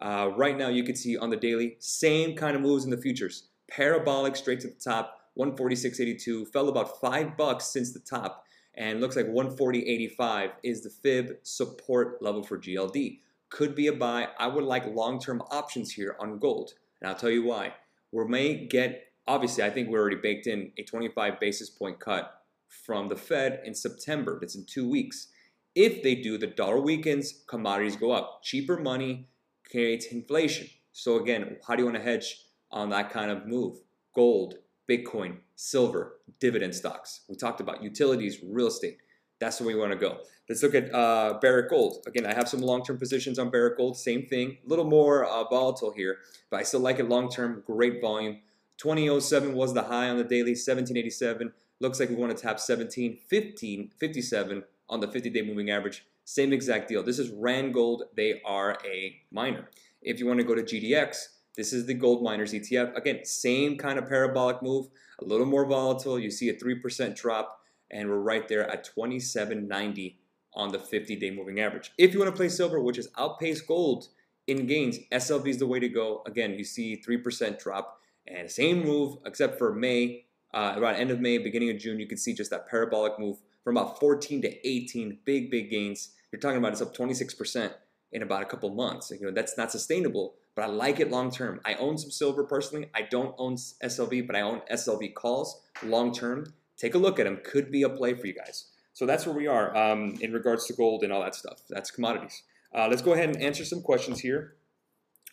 Uh, 0.00 0.30
right 0.36 0.56
now, 0.56 0.68
you 0.68 0.84
can 0.84 0.94
see 0.94 1.16
on 1.16 1.30
the 1.30 1.36
daily, 1.36 1.76
same 1.80 2.36
kind 2.36 2.54
of 2.54 2.62
moves 2.62 2.84
in 2.84 2.90
the 2.90 2.96
futures. 2.96 3.48
Parabolic 3.68 4.36
straight 4.36 4.60
to 4.60 4.68
the 4.68 4.74
top, 4.74 5.20
146.82, 5.38 6.48
fell 6.48 6.68
about 6.68 7.00
five 7.00 7.36
bucks 7.36 7.66
since 7.66 7.92
the 7.92 8.00
top, 8.00 8.44
and 8.74 9.00
looks 9.00 9.16
like 9.16 9.26
140.85 9.26 10.52
is 10.62 10.82
the 10.82 10.90
fib 10.90 11.38
support 11.42 12.22
level 12.22 12.44
for 12.44 12.58
GLD. 12.58 13.20
Could 13.50 13.74
be 13.74 13.86
a 13.86 13.92
buy. 13.92 14.28
I 14.38 14.46
would 14.46 14.64
like 14.64 14.86
long-term 14.86 15.42
options 15.50 15.92
here 15.92 16.16
on 16.20 16.38
gold, 16.38 16.72
and 17.00 17.08
I'll 17.08 17.16
tell 17.16 17.30
you 17.30 17.44
why. 17.44 17.74
We 18.12 18.24
may 18.26 18.66
get, 18.66 19.12
obviously, 19.26 19.64
I 19.64 19.70
think 19.70 19.88
we're 19.88 20.00
already 20.00 20.16
baked 20.16 20.46
in 20.46 20.72
a 20.78 20.82
25 20.82 21.40
basis 21.40 21.70
point 21.70 22.00
cut 22.00 22.42
from 22.68 23.08
the 23.08 23.16
Fed 23.16 23.62
in 23.64 23.74
September. 23.74 24.38
That's 24.40 24.54
in 24.54 24.64
two 24.64 24.88
weeks. 24.88 25.28
If 25.74 26.02
they 26.02 26.14
do, 26.14 26.38
the 26.38 26.46
dollar 26.46 26.80
weakens, 26.80 27.44
commodities 27.46 27.96
go 27.96 28.12
up. 28.12 28.40
Cheaper 28.42 28.78
money 28.78 29.28
creates 29.70 30.06
inflation. 30.06 30.68
So 30.92 31.20
again, 31.20 31.56
how 31.66 31.76
do 31.76 31.82
you 31.82 31.86
want 31.86 31.96
to 31.98 32.02
hedge 32.02 32.44
on 32.70 32.90
that 32.90 33.10
kind 33.10 33.30
of 33.30 33.46
move? 33.46 33.76
Gold, 34.14 34.56
Bitcoin, 34.90 35.36
silver, 35.54 36.18
dividend 36.40 36.74
stocks. 36.74 37.20
We 37.28 37.36
talked 37.36 37.60
about 37.60 37.82
utilities, 37.82 38.40
real 38.42 38.68
estate. 38.68 38.98
That's 39.40 39.60
where 39.60 39.68
we 39.68 39.80
want 39.80 39.92
to 39.92 39.98
go. 39.98 40.18
Let's 40.48 40.62
look 40.62 40.74
at 40.74 40.92
uh, 40.94 41.38
Barrick 41.40 41.70
Gold. 41.70 42.04
Again, 42.06 42.26
I 42.26 42.34
have 42.34 42.48
some 42.48 42.60
long-term 42.60 42.98
positions 42.98 43.38
on 43.38 43.50
Barrick 43.50 43.76
Gold. 43.76 43.96
Same 43.96 44.26
thing, 44.26 44.58
a 44.64 44.68
little 44.68 44.84
more 44.84 45.24
uh, 45.24 45.44
volatile 45.44 45.92
here, 45.92 46.18
but 46.50 46.58
I 46.58 46.62
still 46.62 46.80
like 46.80 46.98
it 46.98 47.08
long-term. 47.08 47.62
Great 47.66 48.00
volume. 48.00 48.38
2007 48.78 49.54
was 49.54 49.74
the 49.74 49.82
high 49.82 50.08
on 50.08 50.16
the 50.16 50.24
daily. 50.24 50.52
1787 50.52 51.52
looks 51.80 52.00
like 52.00 52.08
we 52.08 52.14
want 52.14 52.36
to 52.36 52.42
tap 52.42 52.58
1715, 52.58 53.90
57 53.98 54.64
on 54.88 55.00
the 55.00 55.08
50-day 55.08 55.42
moving 55.42 55.70
average. 55.70 56.04
Same 56.24 56.52
exact 56.52 56.88
deal. 56.88 57.02
This 57.02 57.18
is 57.18 57.30
Randgold. 57.30 58.02
They 58.16 58.40
are 58.44 58.78
a 58.84 59.16
miner. 59.30 59.68
If 60.02 60.20
you 60.20 60.26
want 60.26 60.40
to 60.40 60.44
go 60.44 60.54
to 60.54 60.62
GDX, 60.62 61.28
this 61.56 61.72
is 61.72 61.86
the 61.86 61.94
gold 61.94 62.22
miners 62.22 62.52
ETF. 62.52 62.96
Again, 62.96 63.24
same 63.24 63.76
kind 63.76 63.98
of 63.98 64.08
parabolic 64.08 64.62
move, 64.62 64.88
a 65.20 65.24
little 65.24 65.46
more 65.46 65.66
volatile. 65.66 66.18
You 66.18 66.30
see 66.30 66.48
a 66.48 66.54
3% 66.54 67.16
drop, 67.16 67.60
and 67.90 68.08
we're 68.08 68.18
right 68.18 68.48
there 68.48 68.68
at 68.70 68.88
27.90 68.96 70.16
on 70.54 70.72
the 70.72 70.78
50-day 70.78 71.30
moving 71.30 71.60
average. 71.60 71.92
If 71.98 72.12
you 72.12 72.20
want 72.20 72.30
to 72.30 72.36
play 72.36 72.48
silver, 72.48 72.80
which 72.80 72.98
is 72.98 73.08
outpace 73.16 73.60
gold 73.60 74.08
in 74.46 74.66
gains, 74.66 74.98
SLV 75.12 75.46
is 75.46 75.58
the 75.58 75.66
way 75.66 75.78
to 75.78 75.88
go. 75.88 76.22
Again, 76.26 76.54
you 76.58 76.64
see 76.64 77.00
3% 77.06 77.62
drop, 77.62 78.00
and 78.26 78.50
same 78.50 78.84
move 78.84 79.18
except 79.24 79.58
for 79.58 79.74
May, 79.74 80.24
uh, 80.52 80.74
around 80.76 80.96
end 80.96 81.10
of 81.10 81.20
May, 81.20 81.38
beginning 81.38 81.70
of 81.70 81.78
June, 81.78 81.98
you 81.98 82.06
can 82.06 82.18
see 82.18 82.34
just 82.34 82.50
that 82.50 82.68
parabolic 82.68 83.18
move 83.18 83.38
from 83.62 83.76
about 83.76 84.00
14 84.00 84.42
to 84.42 84.68
18, 84.68 85.18
big, 85.24 85.50
big 85.50 85.70
gains. 85.70 86.10
You're 86.32 86.40
talking 86.40 86.58
about 86.58 86.72
it's 86.72 86.82
up 86.82 86.96
26% 86.96 87.72
in 88.12 88.22
about 88.22 88.42
a 88.42 88.46
couple 88.46 88.70
months. 88.70 89.10
You 89.10 89.26
know, 89.26 89.32
that's 89.32 89.56
not 89.58 89.70
sustainable, 89.70 90.34
but 90.54 90.62
I 90.62 90.66
like 90.68 91.00
it 91.00 91.10
long 91.10 91.30
term. 91.30 91.60
I 91.64 91.74
own 91.74 91.98
some 91.98 92.10
silver 92.10 92.44
personally. 92.44 92.88
I 92.94 93.02
don't 93.02 93.34
own 93.38 93.56
SLV, 93.56 94.26
but 94.26 94.36
I 94.36 94.40
own 94.40 94.62
SLV 94.72 95.14
calls 95.14 95.60
long 95.82 96.12
term. 96.12 96.54
Take 96.78 96.94
a 96.94 96.98
look 96.98 97.18
at 97.18 97.24
them. 97.24 97.40
Could 97.44 97.70
be 97.70 97.82
a 97.82 97.88
play 97.88 98.14
for 98.14 98.26
you 98.26 98.34
guys. 98.34 98.66
So 98.92 99.06
that's 99.06 99.26
where 99.26 99.34
we 99.34 99.46
are 99.46 99.76
um, 99.76 100.16
in 100.20 100.32
regards 100.32 100.66
to 100.66 100.72
gold 100.72 101.02
and 101.02 101.12
all 101.12 101.22
that 101.22 101.34
stuff. 101.34 101.62
That's 101.68 101.90
commodities. 101.90 102.42
Uh, 102.74 102.88
let's 102.88 103.02
go 103.02 103.12
ahead 103.12 103.28
and 103.28 103.40
answer 103.42 103.64
some 103.64 103.82
questions 103.82 104.20
here 104.20 104.56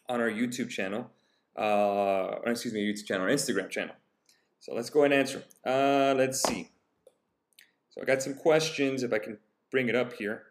on 0.08 0.22
our 0.22 0.30
YouTube 0.30 0.70
channel. 0.70 1.12
Uh, 1.56 2.36
excuse 2.46 2.74
me, 2.74 2.82
YouTube 2.82 3.06
channel, 3.06 3.26
our 3.26 3.32
Instagram 3.32 3.70
channel. 3.70 3.96
So 4.60 4.74
let's 4.74 4.90
go 4.90 5.02
ahead 5.02 5.12
and 5.12 5.22
answer. 5.22 5.44
Uh, 5.66 6.14
let's 6.18 6.42
see. 6.42 6.72
So 7.90 8.02
I 8.02 8.06
got 8.06 8.22
some 8.22 8.34
questions. 8.34 9.04
If 9.04 9.14
I 9.14 9.20
can 9.20 9.38
bring 9.72 9.90
it 9.90 9.96
up 9.96 10.14
here. 10.14 10.44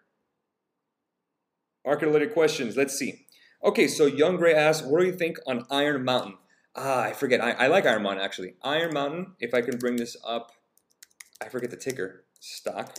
Related 1.84 2.32
questions. 2.32 2.76
Let's 2.76 2.94
see. 2.94 3.26
Okay, 3.62 3.88
so 3.88 4.06
Young 4.06 4.36
Gray 4.36 4.54
asks, 4.54 4.86
what 4.86 5.00
do 5.00 5.06
you 5.06 5.12
think 5.12 5.38
on 5.46 5.66
Iron 5.70 6.04
Mountain? 6.04 6.34
Ah, 6.76 7.04
I 7.04 7.12
forget. 7.12 7.40
I, 7.40 7.52
I 7.52 7.66
like 7.68 7.86
Iron 7.86 8.02
Mountain 8.02 8.24
actually. 8.24 8.54
Iron 8.62 8.92
Mountain, 8.92 9.34
if 9.40 9.54
I 9.54 9.62
can 9.62 9.78
bring 9.78 9.96
this 9.96 10.16
up, 10.26 10.52
I 11.40 11.48
forget 11.48 11.70
the 11.70 11.76
ticker 11.76 12.24
stock. 12.40 12.96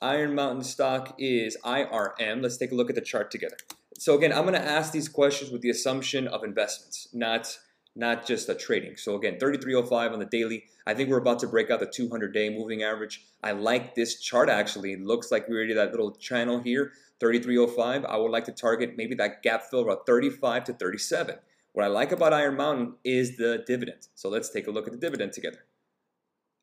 Iron 0.00 0.34
Mountain 0.34 0.64
stock 0.64 1.14
is 1.18 1.56
IRM. 1.64 2.42
Let's 2.42 2.56
take 2.56 2.72
a 2.72 2.74
look 2.74 2.88
at 2.88 2.94
the 2.94 3.02
chart 3.02 3.30
together. 3.30 3.56
So 3.98 4.16
again, 4.16 4.32
I'm 4.32 4.42
going 4.42 4.54
to 4.54 4.64
ask 4.64 4.92
these 4.92 5.08
questions 5.08 5.50
with 5.50 5.60
the 5.60 5.70
assumption 5.70 6.28
of 6.28 6.44
investments, 6.44 7.08
not 7.12 7.58
not 7.96 8.24
just 8.24 8.48
a 8.48 8.54
trading. 8.54 8.96
So 8.96 9.16
again, 9.16 9.38
3305 9.40 10.12
on 10.12 10.20
the 10.20 10.24
daily. 10.24 10.64
I 10.86 10.94
think 10.94 11.10
we're 11.10 11.18
about 11.18 11.40
to 11.40 11.48
break 11.48 11.68
out 11.68 11.80
the 11.80 11.86
200-day 11.86 12.50
moving 12.50 12.84
average. 12.84 13.26
I 13.42 13.50
like 13.52 13.96
this 13.96 14.20
chart 14.20 14.48
actually. 14.48 14.92
It 14.92 15.02
looks 15.02 15.32
like 15.32 15.48
we 15.48 15.56
already 15.56 15.74
that 15.74 15.90
little 15.90 16.12
channel 16.12 16.60
here. 16.60 16.92
3305, 17.18 18.04
I 18.04 18.16
would 18.16 18.30
like 18.30 18.44
to 18.44 18.52
target 18.52 18.94
maybe 18.96 19.16
that 19.16 19.42
gap 19.42 19.64
fill 19.68 19.82
about 19.82 20.06
35 20.06 20.64
to 20.64 20.72
37. 20.74 21.36
What 21.72 21.84
I 21.84 21.88
like 21.88 22.12
about 22.12 22.32
Iron 22.32 22.56
Mountain 22.56 22.94
is 23.02 23.36
the 23.36 23.64
dividend. 23.66 24.06
So 24.14 24.28
let's 24.28 24.50
take 24.50 24.68
a 24.68 24.70
look 24.70 24.86
at 24.86 24.92
the 24.92 24.98
dividend 24.98 25.32
together. 25.32 25.64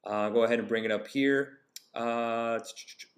Uh, 0.06 0.30
go 0.30 0.44
ahead 0.44 0.60
and 0.60 0.68
bring 0.68 0.86
it 0.86 0.92
up 0.92 1.08
here. 1.08 1.60
Uh, 1.94 2.60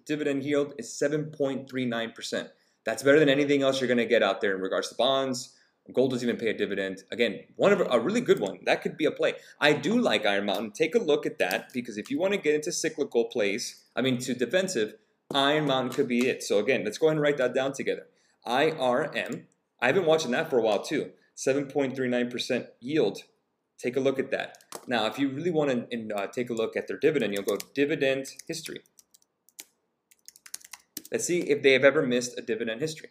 dividend 0.06 0.42
yield 0.42 0.74
is 0.78 0.88
7.39%. 0.88 2.48
That's 2.84 3.02
better 3.02 3.18
than 3.18 3.28
anything 3.28 3.62
else 3.62 3.80
you're 3.80 3.88
going 3.88 3.98
to 3.98 4.06
get 4.06 4.22
out 4.22 4.40
there 4.40 4.54
in 4.54 4.62
regards 4.62 4.88
to 4.88 4.94
bonds. 4.94 5.54
Gold 5.92 6.10
doesn't 6.10 6.28
even 6.28 6.38
pay 6.38 6.50
a 6.50 6.56
dividend. 6.56 7.02
Again, 7.10 7.40
one 7.56 7.72
of 7.72 7.80
a 7.80 7.98
really 7.98 8.20
good 8.20 8.40
one. 8.40 8.58
That 8.66 8.82
could 8.82 8.96
be 8.98 9.06
a 9.06 9.10
play. 9.10 9.34
I 9.58 9.72
do 9.72 9.98
like 9.98 10.26
Iron 10.26 10.44
Mountain. 10.44 10.72
Take 10.72 10.94
a 10.94 10.98
look 10.98 11.24
at 11.24 11.38
that 11.38 11.72
because 11.72 11.96
if 11.96 12.10
you 12.10 12.18
want 12.18 12.34
to 12.34 12.38
get 12.38 12.54
into 12.54 12.72
cyclical 12.72 13.24
plays, 13.24 13.84
I 13.96 14.02
mean 14.02 14.18
to 14.18 14.34
defensive, 14.34 14.94
Iron 15.34 15.66
Mountain 15.66 15.94
could 15.94 16.08
be 16.08 16.28
it. 16.28 16.42
So 16.42 16.58
again, 16.58 16.84
let's 16.84 16.98
go 16.98 17.06
ahead 17.06 17.16
and 17.16 17.22
write 17.22 17.38
that 17.38 17.54
down 17.54 17.72
together. 17.72 18.06
IRM. 18.46 19.44
I've 19.80 19.94
been 19.94 20.06
watching 20.06 20.30
that 20.32 20.50
for 20.50 20.58
a 20.58 20.62
while 20.62 20.82
too. 20.82 21.10
7.39% 21.36 22.66
yield. 22.80 23.22
Take 23.78 23.96
a 23.96 24.00
look 24.00 24.18
at 24.18 24.30
that. 24.32 24.58
Now, 24.88 25.06
if 25.06 25.18
you 25.18 25.28
really 25.28 25.52
want 25.52 25.90
to 25.90 26.14
uh, 26.14 26.26
take 26.26 26.50
a 26.50 26.54
look 26.54 26.76
at 26.76 26.88
their 26.88 26.96
dividend, 26.96 27.32
you'll 27.32 27.44
go 27.44 27.58
dividend 27.74 28.26
history. 28.46 28.80
Let's 31.12 31.24
see 31.24 31.40
if 31.40 31.62
they 31.62 31.72
have 31.72 31.84
ever 31.84 32.02
missed 32.02 32.36
a 32.38 32.42
dividend 32.42 32.80
history. 32.80 33.10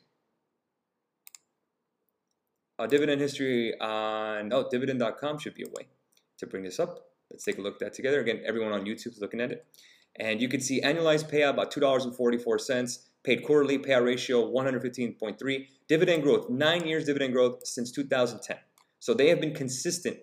A 2.79 2.87
dividend 2.87 3.21
history 3.21 3.79
on, 3.79 4.53
oh, 4.53 4.67
dividend.com 4.69 5.39
should 5.39 5.55
be 5.55 5.63
a 5.63 5.69
way 5.69 5.87
to 6.37 6.45
bring 6.45 6.63
this 6.63 6.79
up. 6.79 7.11
Let's 7.31 7.43
take 7.43 7.57
a 7.57 7.61
look 7.61 7.75
at 7.75 7.79
that 7.79 7.93
together. 7.93 8.19
Again, 8.19 8.41
everyone 8.45 8.73
on 8.73 8.85
YouTube 8.85 9.13
is 9.13 9.19
looking 9.19 9.41
at 9.41 9.51
it. 9.51 9.65
And 10.19 10.41
you 10.41 10.49
can 10.49 10.61
see 10.61 10.81
annualized 10.81 11.31
payout 11.31 11.51
about 11.51 11.73
$2.44, 11.73 12.99
paid 13.23 13.43
quarterly 13.45 13.79
payout 13.79 14.05
ratio 14.05 14.51
115.3, 14.51 15.67
dividend 15.87 16.23
growth, 16.23 16.49
nine 16.49 16.85
years 16.85 17.05
dividend 17.05 17.33
growth 17.33 17.65
since 17.65 17.91
2010. 17.91 18.57
So 18.99 19.13
they 19.13 19.29
have 19.29 19.39
been 19.39 19.53
consistent 19.53 20.17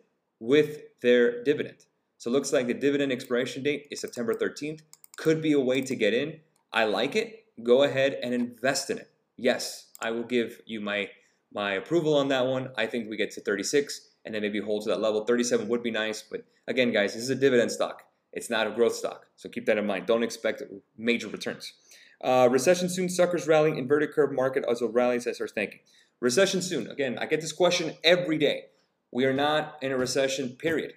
with 0.45 1.01
their 1.01 1.43
dividend. 1.43 1.87
So 2.19 2.31
it 2.31 2.35
looks 2.35 2.53
like 2.53 2.67
the 2.67 2.75
dividend 2.75 3.13
expiration 3.13 3.63
date 3.63 3.89
is 3.91 4.01
September 4.01 4.35
13th. 4.35 4.81
Could 5.17 5.41
be 5.41 5.53
a 5.53 5.61
way 5.61 5.81
to 5.81 5.97
get 5.97 6.13
in. 6.13 6.41
I 6.73 6.85
like 6.85 7.17
it. 7.17 7.45
Go 7.63 7.83
ahead 7.83 8.19
and 8.23 8.35
invest 8.35 8.91
in 8.91 8.99
it. 8.99 9.11
Yes, 9.37 9.87
I 10.01 10.11
will 10.11 10.23
give 10.25 10.61
you 10.67 10.81
my 10.81 11.09
my 11.53 11.75
approval 11.75 12.17
on 12.17 12.29
that 12.29 12.47
one. 12.47 12.71
I 12.77 12.87
think 12.87 13.09
we 13.09 13.17
get 13.17 13.31
to 13.33 13.41
36 13.41 14.09
and 14.25 14.35
then 14.35 14.43
maybe 14.43 14.61
hold 14.61 14.83
to 14.83 14.89
that 14.89 15.01
level. 15.01 15.25
37 15.25 15.69
would 15.69 15.85
be 15.85 15.93
nice, 15.93 16.23
but 16.23 16.45
again, 16.67 16.93
guys, 16.93 17.15
this 17.15 17.23
is 17.23 17.31
a 17.31 17.37
dividend 17.37 17.71
stock. 17.71 18.03
It's 18.33 18.51
not 18.51 18.67
a 18.67 18.71
growth 18.71 18.97
stock. 18.97 19.27
So 19.37 19.49
keep 19.49 19.67
that 19.67 19.79
in 19.79 19.87
mind. 19.87 20.07
Don't 20.07 20.25
expect 20.25 20.65
major 20.99 21.29
returns. 21.29 21.73
Uh, 22.21 22.49
recession 22.51 22.89
soon, 22.89 23.09
suckers 23.09 23.47
rally, 23.47 23.79
inverted 23.79 24.13
curve 24.13 24.33
market 24.33 24.65
also 24.65 24.89
rallies 24.89 25.29
as 25.29 25.41
our 25.41 25.47
thinking. 25.47 25.81
Recession 26.21 26.61
soon. 26.61 26.89
Again, 26.89 27.19
I 27.19 27.27
get 27.27 27.41
this 27.41 27.53
question 27.53 27.95
every 28.03 28.39
day. 28.39 28.65
We 29.14 29.27
are 29.27 29.33
not 29.33 29.79
in 29.81 29.92
a 29.92 29.96
recession, 29.96 30.57
period. 30.59 30.94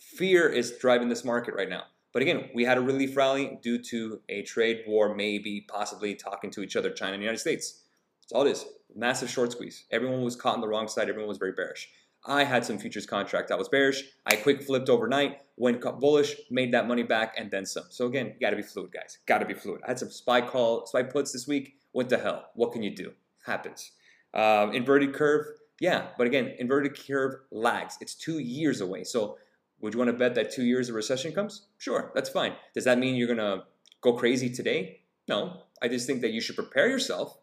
Fear 0.00 0.48
is 0.48 0.78
driving 0.78 1.10
this 1.10 1.22
market 1.22 1.54
right 1.54 1.68
now. 1.68 1.82
But 2.14 2.22
again, 2.22 2.48
we 2.54 2.64
had 2.64 2.78
a 2.78 2.80
relief 2.80 3.14
rally 3.14 3.58
due 3.60 3.76
to 3.90 4.22
a 4.30 4.40
trade 4.40 4.84
war, 4.86 5.14
maybe 5.14 5.66
possibly 5.68 6.14
talking 6.14 6.50
to 6.52 6.62
each 6.62 6.76
other, 6.76 6.90
China 6.90 7.12
and 7.12 7.20
the 7.20 7.26
United 7.26 7.40
States. 7.40 7.82
That's 8.22 8.32
all 8.32 8.46
it 8.46 8.52
is. 8.52 8.64
Massive 8.96 9.28
short 9.28 9.52
squeeze. 9.52 9.84
Everyone 9.90 10.22
was 10.22 10.34
caught 10.34 10.54
on 10.54 10.62
the 10.62 10.66
wrong 10.66 10.88
side. 10.88 11.10
Everyone 11.10 11.28
was 11.28 11.36
very 11.36 11.52
bearish. 11.52 11.90
I 12.24 12.44
had 12.44 12.64
some 12.64 12.78
futures 12.78 13.04
contract 13.04 13.48
that 13.50 13.58
was 13.58 13.68
bearish. 13.68 14.02
I 14.24 14.36
quick 14.36 14.62
flipped 14.62 14.88
overnight, 14.88 15.42
went 15.58 15.82
bullish, 16.00 16.36
made 16.50 16.72
that 16.72 16.88
money 16.88 17.02
back, 17.02 17.34
and 17.36 17.50
then 17.50 17.66
some. 17.66 17.84
So 17.90 18.06
again, 18.06 18.28
you 18.28 18.40
got 18.40 18.50
to 18.50 18.56
be 18.56 18.62
fluid, 18.62 18.92
guys. 18.92 19.18
Got 19.26 19.40
to 19.40 19.46
be 19.46 19.52
fluid. 19.52 19.82
I 19.84 19.90
had 19.90 19.98
some 19.98 20.10
spy 20.10 20.40
call, 20.40 20.86
spy 20.86 21.02
puts 21.02 21.32
this 21.32 21.46
week. 21.46 21.74
What 21.92 22.08
the 22.08 22.16
hell? 22.16 22.46
What 22.54 22.72
can 22.72 22.82
you 22.82 22.96
do? 22.96 23.12
Happens. 23.44 23.92
Um, 24.32 24.72
inverted 24.72 25.12
curve, 25.12 25.44
yeah, 25.80 26.08
but 26.18 26.26
again, 26.26 26.54
inverted 26.58 26.98
curve 27.06 27.34
lags. 27.50 27.96
It's 28.00 28.14
two 28.14 28.38
years 28.38 28.80
away. 28.80 29.04
So 29.04 29.38
would 29.80 29.94
you 29.94 29.98
want 29.98 30.10
to 30.10 30.16
bet 30.16 30.34
that 30.34 30.50
two 30.50 30.64
years 30.64 30.88
of 30.88 30.94
recession 30.94 31.32
comes? 31.32 31.66
Sure, 31.78 32.10
that's 32.14 32.30
fine. 32.30 32.54
Does 32.74 32.84
that 32.84 32.98
mean 32.98 33.14
you're 33.14 33.28
gonna 33.28 33.64
go 34.00 34.14
crazy 34.14 34.50
today? 34.50 35.00
No. 35.28 35.62
I 35.80 35.88
just 35.88 36.06
think 36.06 36.22
that 36.22 36.32
you 36.32 36.40
should 36.40 36.56
prepare 36.56 36.88
yourself. 36.88 37.38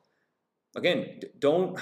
Again, 0.76 1.22
don't 1.40 1.80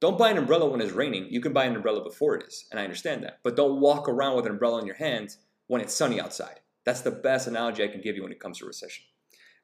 don't 0.00 0.18
buy 0.18 0.30
an 0.30 0.38
umbrella 0.38 0.68
when 0.68 0.80
it's 0.80 0.90
raining. 0.90 1.28
You 1.30 1.40
can 1.40 1.52
buy 1.52 1.64
an 1.64 1.76
umbrella 1.76 2.02
before 2.02 2.34
it 2.34 2.44
is, 2.48 2.66
and 2.70 2.80
I 2.80 2.82
understand 2.82 3.22
that. 3.22 3.38
But 3.44 3.54
don't 3.54 3.80
walk 3.80 4.08
around 4.08 4.34
with 4.34 4.46
an 4.46 4.52
umbrella 4.52 4.80
in 4.80 4.86
your 4.86 4.96
hand 4.96 5.36
when 5.68 5.80
it's 5.80 5.94
sunny 5.94 6.20
outside. 6.20 6.58
That's 6.84 7.02
the 7.02 7.12
best 7.12 7.46
analogy 7.46 7.84
I 7.84 7.88
can 7.88 8.00
give 8.00 8.16
you 8.16 8.24
when 8.24 8.32
it 8.32 8.40
comes 8.40 8.58
to 8.58 8.66
recession. 8.66 9.04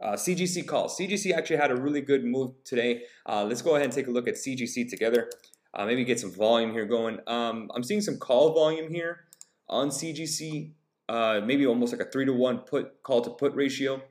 Uh, 0.01 0.13
CGC 0.13 0.65
calls. 0.65 0.97
CGC 0.97 1.35
actually 1.35 1.57
had 1.57 1.73
a 1.73 1.77
really 1.77 2.01
good 2.01 2.25
move 2.25 2.53
today. 2.63 3.03
Uh, 3.27 3.45
let's 3.45 3.63
go 3.63 3.75
ahead 3.75 3.87
and 3.87 3.93
take 3.93 4.07
a 4.07 4.13
look 4.13 4.29
at 4.29 4.35
CGC 4.35 4.89
together. 4.89 5.29
Uh, 5.75 5.85
maybe 5.85 6.05
get 6.05 6.19
some 6.19 6.31
volume 6.31 6.73
here 6.73 6.87
going. 6.87 7.19
Um, 7.27 7.71
I'm 7.75 7.83
seeing 7.83 8.01
some 8.01 8.19
call 8.19 8.55
volume 8.55 8.93
here 8.93 9.25
on 9.69 9.89
CGC. 9.89 10.73
Uh, 11.09 11.41
maybe 11.45 11.67
almost 11.67 11.93
like 11.93 12.07
a 12.07 12.11
three 12.11 12.25
to 12.25 12.33
one 12.33 12.59
put 12.59 13.03
call 13.03 13.21
to 13.23 13.31
put 13.31 13.55
ratio. 13.55 14.03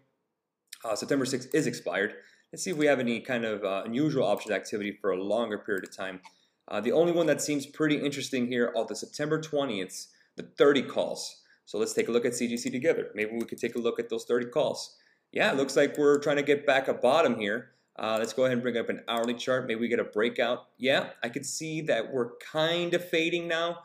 Uh, 0.84 0.96
September 0.96 1.26
6th 1.26 1.54
is 1.54 1.68
expired. 1.68 2.14
Let's 2.52 2.64
see 2.64 2.72
if 2.72 2.78
we 2.78 2.86
have 2.86 3.00
any 3.00 3.20
kind 3.20 3.46
of 3.46 3.64
uh, 3.64 3.84
unusual 3.86 4.24
option 4.24 4.52
activity 4.52 4.98
for 5.02 5.12
a 5.12 5.22
longer 5.22 5.58
period 5.58 5.84
of 5.84 5.96
time. 5.96 6.22
Uh, 6.68 6.82
the 6.82 6.92
only 6.92 7.12
one 7.12 7.26
that 7.28 7.42
seems 7.42 7.66
pretty 7.66 7.96
interesting 7.96 8.48
here 8.48 8.74
are 8.76 8.86
the 8.86 8.96
September 8.96 9.40
20th, 9.42 10.08
the 10.36 10.44
30 10.58 10.84
calls. 10.84 11.42
So 11.66 11.78
let's 11.78 11.94
take 11.94 12.08
a 12.08 12.12
look 12.12 12.26
at 12.26 12.34
CGC 12.34 12.72
together. 12.72 13.10
Maybe 13.16 13.32
we 13.34 13.46
could 13.46 13.58
take 13.58 13.76
a 13.76 13.80
look 13.80 14.00
at 14.00 14.10
those 14.10 14.26
30 14.26 14.48
calls. 14.48 14.96
Yeah, 15.32 15.52
looks 15.52 15.76
like 15.76 15.98
we're 15.98 16.20
trying 16.20 16.38
to 16.38 16.44
get 16.44 16.66
back 16.66 16.88
a 16.88 16.94
bottom 16.94 17.38
here. 17.40 17.72
Uh, 17.98 18.18
let's 18.20 18.34
go 18.34 18.44
ahead 18.44 18.54
and 18.54 18.62
bring 18.62 18.78
up 18.78 18.90
an 18.90 19.02
hourly 19.08 19.34
chart. 19.34 19.68
Maybe 19.68 19.80
we 19.80 19.88
get 19.88 20.00
a 20.00 20.04
breakout. 20.04 20.68
Yeah, 20.78 21.10
I 21.24 21.30
could 21.30 21.46
see 21.46 21.82
that 21.82 22.14
we're 22.14 22.38
kind 22.38 22.94
of 22.94 23.08
fading 23.08 23.48
now. 23.48 23.80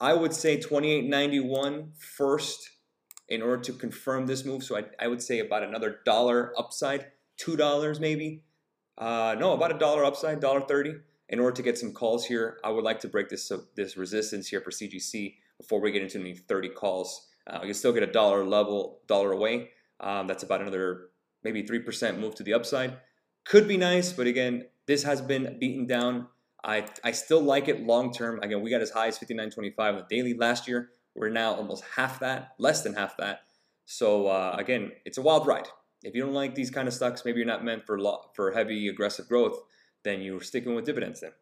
I 0.00 0.14
would 0.14 0.34
say 0.34 0.58
28.91 0.58 1.96
first 1.96 2.70
in 3.28 3.40
order 3.40 3.62
to 3.62 3.72
confirm 3.72 4.26
this 4.26 4.44
move. 4.44 4.64
So 4.64 4.76
I, 4.76 4.84
I 4.98 5.06
would 5.06 5.22
say 5.22 5.38
about 5.38 5.62
another 5.62 6.00
dollar 6.04 6.52
upside, 6.58 7.06
two 7.36 7.56
dollars 7.56 8.00
maybe. 8.00 8.42
Uh, 8.98 9.36
no, 9.38 9.52
about 9.52 9.74
a 9.74 9.78
dollar 9.78 10.04
upside, 10.04 10.40
dollar 10.40 10.60
thirty. 10.60 10.94
In 11.28 11.40
order 11.40 11.56
to 11.56 11.62
get 11.62 11.78
some 11.78 11.92
calls 11.92 12.26
here, 12.26 12.58
I 12.62 12.68
would 12.68 12.84
like 12.84 13.00
to 13.00 13.08
break 13.08 13.30
this 13.30 13.50
uh, 13.50 13.58
this 13.74 13.96
resistance 13.96 14.48
here 14.48 14.60
for 14.60 14.70
CGC 14.70 15.36
before 15.56 15.80
we 15.80 15.92
get 15.92 16.02
into 16.02 16.18
any 16.18 16.34
30 16.34 16.70
calls. 16.70 17.28
Uh, 17.46 17.60
you 17.64 17.72
still 17.72 17.92
get 17.92 18.02
a 18.02 18.10
dollar 18.10 18.44
level, 18.44 19.00
dollar 19.06 19.32
away. 19.32 19.70
Um, 20.00 20.26
that's 20.26 20.42
about 20.42 20.60
another 20.60 21.08
maybe 21.44 21.62
3% 21.62 22.18
move 22.18 22.34
to 22.36 22.42
the 22.42 22.54
upside. 22.54 22.98
Could 23.44 23.66
be 23.66 23.76
nice, 23.76 24.12
but 24.12 24.26
again, 24.26 24.66
this 24.86 25.02
has 25.02 25.20
been 25.20 25.56
beaten 25.58 25.86
down. 25.86 26.28
I, 26.64 26.86
I 27.02 27.12
still 27.12 27.40
like 27.40 27.68
it 27.68 27.84
long 27.84 28.12
term. 28.12 28.40
Again, 28.42 28.62
we 28.62 28.70
got 28.70 28.80
as 28.80 28.90
high 28.90 29.08
as 29.08 29.18
59.25 29.18 29.72
on 29.78 29.96
the 29.96 30.06
daily 30.08 30.34
last 30.34 30.68
year. 30.68 30.90
We're 31.14 31.28
now 31.28 31.54
almost 31.54 31.84
half 31.96 32.20
that, 32.20 32.52
less 32.58 32.82
than 32.82 32.94
half 32.94 33.16
that. 33.18 33.40
So 33.84 34.28
uh, 34.28 34.56
again, 34.58 34.92
it's 35.04 35.18
a 35.18 35.22
wild 35.22 35.46
ride. 35.46 35.68
If 36.02 36.14
you 36.14 36.22
don't 36.22 36.34
like 36.34 36.54
these 36.54 36.70
kind 36.70 36.88
of 36.88 36.94
stocks, 36.94 37.24
maybe 37.24 37.38
you're 37.38 37.46
not 37.46 37.64
meant 37.64 37.84
for 37.86 38.00
lo- 38.00 38.30
for 38.34 38.52
heavy 38.52 38.88
aggressive 38.88 39.28
growth. 39.28 39.58
Then 40.04 40.20
you're 40.20 40.40
sticking 40.40 40.74
with 40.74 40.84
dividends. 40.84 41.20
Then 41.20 41.32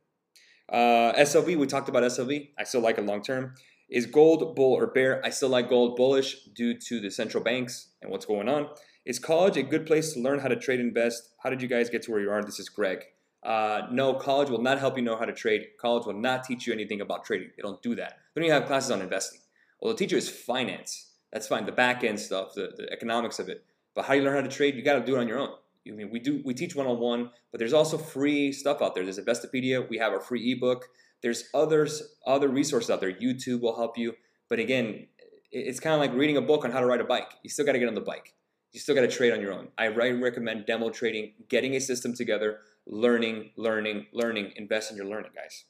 uh, 0.71 1.13
SLV, 1.15 1.57
we 1.57 1.67
talked 1.67 1.89
about 1.89 2.03
SLV. 2.03 2.51
I 2.59 2.65
still 2.65 2.81
like 2.81 2.99
it 2.99 3.07
long 3.07 3.23
term. 3.23 3.55
Is 3.89 4.07
gold 4.07 4.55
bull 4.55 4.75
or 4.75 4.87
bear? 4.87 5.25
I 5.25 5.31
still 5.31 5.49
like 5.49 5.69
gold 5.69 5.97
bullish 5.97 6.45
due 6.55 6.79
to 6.79 7.01
the 7.01 7.11
central 7.11 7.43
banks 7.43 7.89
and 8.03 8.11
what's 8.11 8.27
going 8.27 8.49
on. 8.49 8.69
Is 9.07 9.19
college 9.19 9.57
a 9.57 9.63
good 9.63 9.87
place 9.87 10.13
to 10.13 10.21
learn 10.21 10.41
how 10.41 10.49
to 10.49 10.57
trade 10.57 10.79
invest? 10.79 11.31
How 11.43 11.49
did 11.49 11.63
you 11.63 11.69
guys 11.69 11.89
get 11.89 12.03
to 12.03 12.11
where 12.11 12.21
you 12.21 12.31
are? 12.31 12.43
This 12.45 12.61
is 12.61 12.69
Greg. 12.69 13.05
Uh, 13.43 13.83
no, 13.91 14.13
college 14.13 14.51
will 14.51 14.61
not 14.61 14.79
help 14.79 14.97
you 14.99 15.03
know 15.03 15.17
how 15.17 15.25
to 15.25 15.33
trade. 15.33 15.69
College 15.81 16.05
will 16.05 16.21
not 16.21 16.45
teach 16.45 16.67
you 16.67 16.73
anything 16.75 17.01
about 17.01 17.25
trading. 17.25 17.49
They 17.57 17.63
don't 17.63 17.83
do 17.83 17.95
that. 17.95 18.19
They 18.35 18.41
don't 18.41 18.49
even 18.49 18.61
have 18.61 18.69
classes 18.69 18.91
on 18.91 19.01
investing. 19.01 19.41
Well, 19.81 19.93
the 19.95 19.99
teacher 19.99 20.17
is 20.17 20.29
finance. 20.29 21.13
That's 21.33 21.49
fine. 21.49 21.65
The 21.65 21.73
back 21.73 22.05
end 22.05 22.21
stuff, 22.21 22.53
the, 22.55 22.73
the 22.77 22.93
economics 22.93 23.39
of 23.39 23.49
it. 23.49 23.65
But 23.95 24.05
how 24.05 24.13
do 24.13 24.19
you 24.19 24.25
learn 24.25 24.35
how 24.35 24.43
to 24.43 24.49
trade, 24.49 24.75
you 24.75 24.83
got 24.83 24.99
to 24.99 25.05
do 25.05 25.17
it 25.17 25.21
on 25.21 25.29
your 25.29 25.39
own. 25.39 25.55
I 25.89 25.93
mean, 25.93 26.11
we 26.11 26.21
do 26.21 26.43
we 26.45 26.53
teach 26.53 26.77
one 26.77 26.87
on 26.87 26.99
one, 27.01 27.31
but 27.51 27.59
there's 27.59 27.73
also 27.73 27.97
free 27.97 28.53
stuff 28.53 28.83
out 28.83 28.95
there. 28.95 29.03
There's 29.03 29.19
Investopedia. 29.19 29.89
We 29.89 29.97
have 29.97 30.13
our 30.13 30.21
free 30.21 30.53
ebook. 30.53 30.89
There's 31.23 31.45
others 31.55 32.03
other 32.27 32.49
resources 32.49 32.91
out 32.91 33.01
there. 33.01 33.11
YouTube 33.13 33.63
will 33.63 33.77
help 33.77 33.97
you. 33.97 34.15
But 34.51 34.59
again, 34.59 35.07
it's 35.51 35.81
kind 35.81 35.95
of 35.95 36.01
like 36.01 36.13
reading 36.13 36.37
a 36.37 36.43
book 36.43 36.65
on 36.65 36.71
how 36.71 36.81
to 36.81 36.87
ride 36.87 37.01
a 37.01 37.05
bike. 37.05 37.31
You 37.43 37.49
still 37.49 37.65
got 37.65 37.73
to 37.73 37.79
get 37.79 37.89
on 37.89 37.95
the 37.95 38.03
bike. 38.03 38.35
You 38.73 38.81
still 38.81 38.95
got 38.95 39.03
to 39.03 39.09
trade 39.09 39.33
on 39.33 39.41
your 39.41 39.53
own. 39.53 39.69
I 39.77 39.89
recommend 39.89 40.67
demo 40.67 40.91
trading, 40.91 41.33
getting 41.49 41.75
a 41.75 41.81
system 41.81 42.15
together, 42.15 42.59
learning, 42.87 43.51
learning, 43.57 44.07
learning. 44.13 44.53
Invest 44.57 44.91
in 44.91 44.97
your 44.97 45.07
learning, 45.07 45.33
guys. 45.35 45.65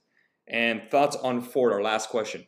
And 0.46 0.82
thoughts 0.90 1.16
on 1.16 1.40
Ford, 1.40 1.72
our 1.72 1.82
last 1.82 2.08
question. 2.10 2.46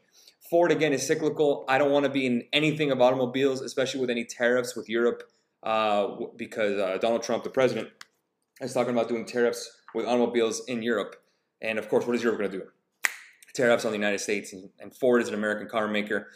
Ford, 0.51 0.71
again, 0.71 0.93
is 0.93 1.07
cyclical. 1.07 1.65
I 1.69 1.79
don't 1.79 1.91
want 1.91 2.05
to 2.05 2.11
be 2.11 2.27
in 2.27 2.45
anything 2.53 2.91
of 2.91 3.01
automobiles, 3.01 3.62
especially 3.62 4.01
with 4.01 4.11
any 4.11 4.25
tariffs 4.25 4.77
with 4.77 4.88
Europe, 4.88 5.23
uh, 5.62 6.09
because 6.37 6.79
uh, 6.79 6.99
Donald 6.99 7.23
Trump, 7.23 7.45
the 7.45 7.51
president, 7.51 7.88
is 8.61 8.75
talking 8.75 8.93
about 8.93 9.09
doing 9.09 9.25
tariffs 9.25 9.71
with 9.95 10.05
automobiles 10.05 10.62
in 10.67 10.83
Europe. 10.83 11.17
And 11.62 11.79
of 11.79 11.88
course, 11.88 12.07
what 12.07 12.15
is 12.17 12.23
Europe 12.23 12.41
going 12.41 12.51
to 12.51 12.59
do? 12.59 12.65
tariffs 13.55 13.85
on 13.85 13.91
the 13.91 13.99
United 13.99 14.21
States, 14.21 14.53
and, 14.53 14.71
and 14.81 14.95
Ford 14.95 15.23
is 15.23 15.29
an 15.29 15.35
American 15.35 15.69
car 15.69 15.88
maker. 15.88 16.29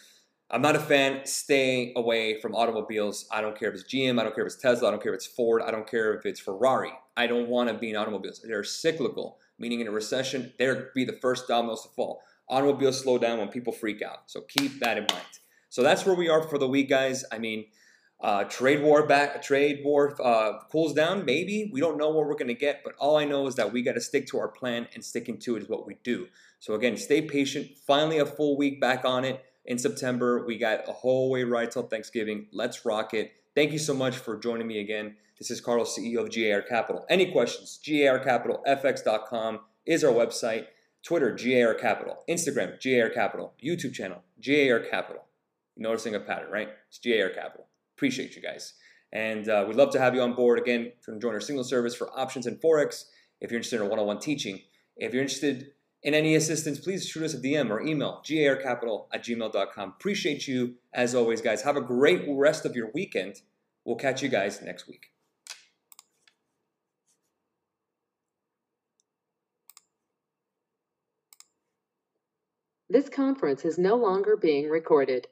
I'm 0.48 0.62
not 0.62 0.76
a 0.76 0.80
fan. 0.80 1.26
Stay 1.26 1.92
away 1.96 2.40
from 2.40 2.54
automobiles. 2.54 3.26
I 3.32 3.40
don't 3.40 3.58
care 3.58 3.68
if 3.68 3.74
it's 3.74 3.92
GM. 3.92 4.20
I 4.20 4.22
don't 4.22 4.34
care 4.34 4.46
if 4.46 4.52
it's 4.52 4.62
Tesla. 4.62 4.88
I 4.88 4.90
don't 4.92 5.02
care 5.02 5.12
if 5.12 5.16
it's 5.16 5.26
Ford. 5.26 5.60
I 5.60 5.72
don't 5.72 5.88
care 5.88 6.14
if 6.14 6.24
it's 6.24 6.38
Ferrari. 6.38 6.92
I 7.16 7.26
don't 7.26 7.48
want 7.48 7.68
to 7.68 7.74
be 7.74 7.90
in 7.90 7.96
automobiles. 7.96 8.40
They're 8.44 8.62
cyclical, 8.62 9.38
meaning 9.58 9.80
in 9.80 9.88
a 9.88 9.90
recession, 9.90 10.52
they're 10.56 10.90
be 10.94 11.04
the 11.04 11.18
first 11.20 11.48
dominoes 11.48 11.82
to 11.82 11.88
fall. 11.88 12.22
Automobiles 12.48 13.00
slow 13.00 13.18
down 13.18 13.38
when 13.38 13.48
people 13.48 13.72
freak 13.72 14.02
out. 14.02 14.30
So 14.30 14.42
keep 14.42 14.78
that 14.78 14.96
in 14.96 15.06
mind. 15.10 15.26
So 15.68 15.82
that's 15.82 16.06
where 16.06 16.14
we 16.14 16.28
are 16.28 16.42
for 16.42 16.58
the 16.58 16.68
week, 16.68 16.88
guys. 16.88 17.24
I 17.32 17.38
mean, 17.38 17.64
uh, 18.20 18.44
trade 18.44 18.82
war 18.82 19.04
back, 19.04 19.42
trade 19.42 19.80
war 19.84 20.16
uh, 20.22 20.60
cools 20.70 20.94
down. 20.94 21.24
Maybe 21.24 21.70
we 21.72 21.80
don't 21.80 21.98
know 21.98 22.10
what 22.10 22.24
we're 22.24 22.34
going 22.34 22.46
to 22.46 22.54
get, 22.54 22.82
but 22.84 22.94
all 22.98 23.16
I 23.16 23.24
know 23.24 23.48
is 23.48 23.56
that 23.56 23.72
we 23.72 23.82
got 23.82 23.94
to 23.94 24.00
stick 24.00 24.28
to 24.28 24.38
our 24.38 24.48
plan, 24.48 24.86
and 24.94 25.04
sticking 25.04 25.38
to 25.40 25.56
it 25.56 25.64
is 25.64 25.68
what 25.68 25.88
we 25.88 25.96
do. 26.04 26.28
So 26.60 26.74
again, 26.74 26.96
stay 26.96 27.20
patient. 27.22 27.76
Finally, 27.84 28.18
a 28.18 28.26
full 28.26 28.56
week 28.56 28.80
back 28.80 29.04
on 29.04 29.24
it 29.24 29.44
in 29.66 29.78
September. 29.78 30.44
We 30.46 30.58
got 30.58 30.88
a 30.88 30.92
whole 30.92 31.30
way 31.30 31.44
right 31.44 31.70
till 31.70 31.82
Thanksgiving. 31.82 32.46
Let's 32.52 32.84
rock 32.84 33.14
it. 33.14 33.32
Thank 33.54 33.72
you 33.72 33.78
so 33.78 33.94
much 33.94 34.16
for 34.16 34.36
joining 34.38 34.66
me 34.66 34.80
again. 34.80 35.16
This 35.38 35.50
is 35.50 35.60
Carlos, 35.60 35.96
CEO 35.96 36.20
of 36.20 36.34
GAR 36.34 36.62
Capital. 36.62 37.04
Any 37.10 37.30
questions? 37.30 37.78
GARCapitalFX.com 37.84 39.60
is 39.84 40.02
our 40.04 40.12
website. 40.12 40.66
Twitter, 41.02 41.30
GAR 41.30 41.74
Capital. 41.74 42.24
Instagram, 42.28 42.82
GAR 42.82 43.10
Capital. 43.10 43.52
YouTube 43.62 43.92
channel, 43.92 44.22
GAR 44.44 44.80
Capital. 44.80 45.22
Noticing 45.76 46.14
a 46.14 46.20
pattern, 46.20 46.50
right? 46.50 46.68
It's 46.88 46.98
GAR 46.98 47.30
Capital. 47.30 47.66
Appreciate 47.96 48.34
you 48.34 48.42
guys. 48.42 48.74
And 49.12 49.48
uh, 49.48 49.64
we'd 49.66 49.76
love 49.76 49.90
to 49.92 49.98
have 49.98 50.14
you 50.14 50.22
on 50.22 50.34
board 50.34 50.58
again 50.58 50.84
You 50.84 51.14
to 51.14 51.18
join 51.18 51.34
our 51.34 51.40
single 51.40 51.64
service 51.64 51.94
for 51.94 52.10
options 52.18 52.46
and 52.46 52.60
Forex 52.60 53.04
if 53.40 53.50
you're 53.50 53.58
interested 53.58 53.80
in 53.80 53.88
one 53.88 53.98
on 53.98 54.06
one 54.06 54.18
teaching. 54.18 54.62
If 54.96 55.12
you're 55.12 55.22
interested 55.22 55.72
in 56.06 56.14
any 56.14 56.36
assistance, 56.36 56.78
please 56.78 57.04
shoot 57.04 57.24
us 57.24 57.34
a 57.34 57.38
DM 57.38 57.68
or 57.68 57.82
email 57.82 58.22
garcapital 58.24 59.06
at 59.12 59.24
gmail.com. 59.24 59.88
Appreciate 59.88 60.46
you 60.46 60.76
as 60.94 61.16
always, 61.16 61.40
guys. 61.40 61.62
Have 61.62 61.76
a 61.76 61.80
great 61.80 62.22
rest 62.28 62.64
of 62.64 62.76
your 62.76 62.92
weekend. 62.94 63.42
We'll 63.84 63.96
catch 63.96 64.22
you 64.22 64.28
guys 64.28 64.62
next 64.62 64.86
week. 64.86 65.06
This 72.88 73.08
conference 73.08 73.64
is 73.64 73.76
no 73.76 73.96
longer 73.96 74.36
being 74.36 74.68
recorded. 74.68 75.26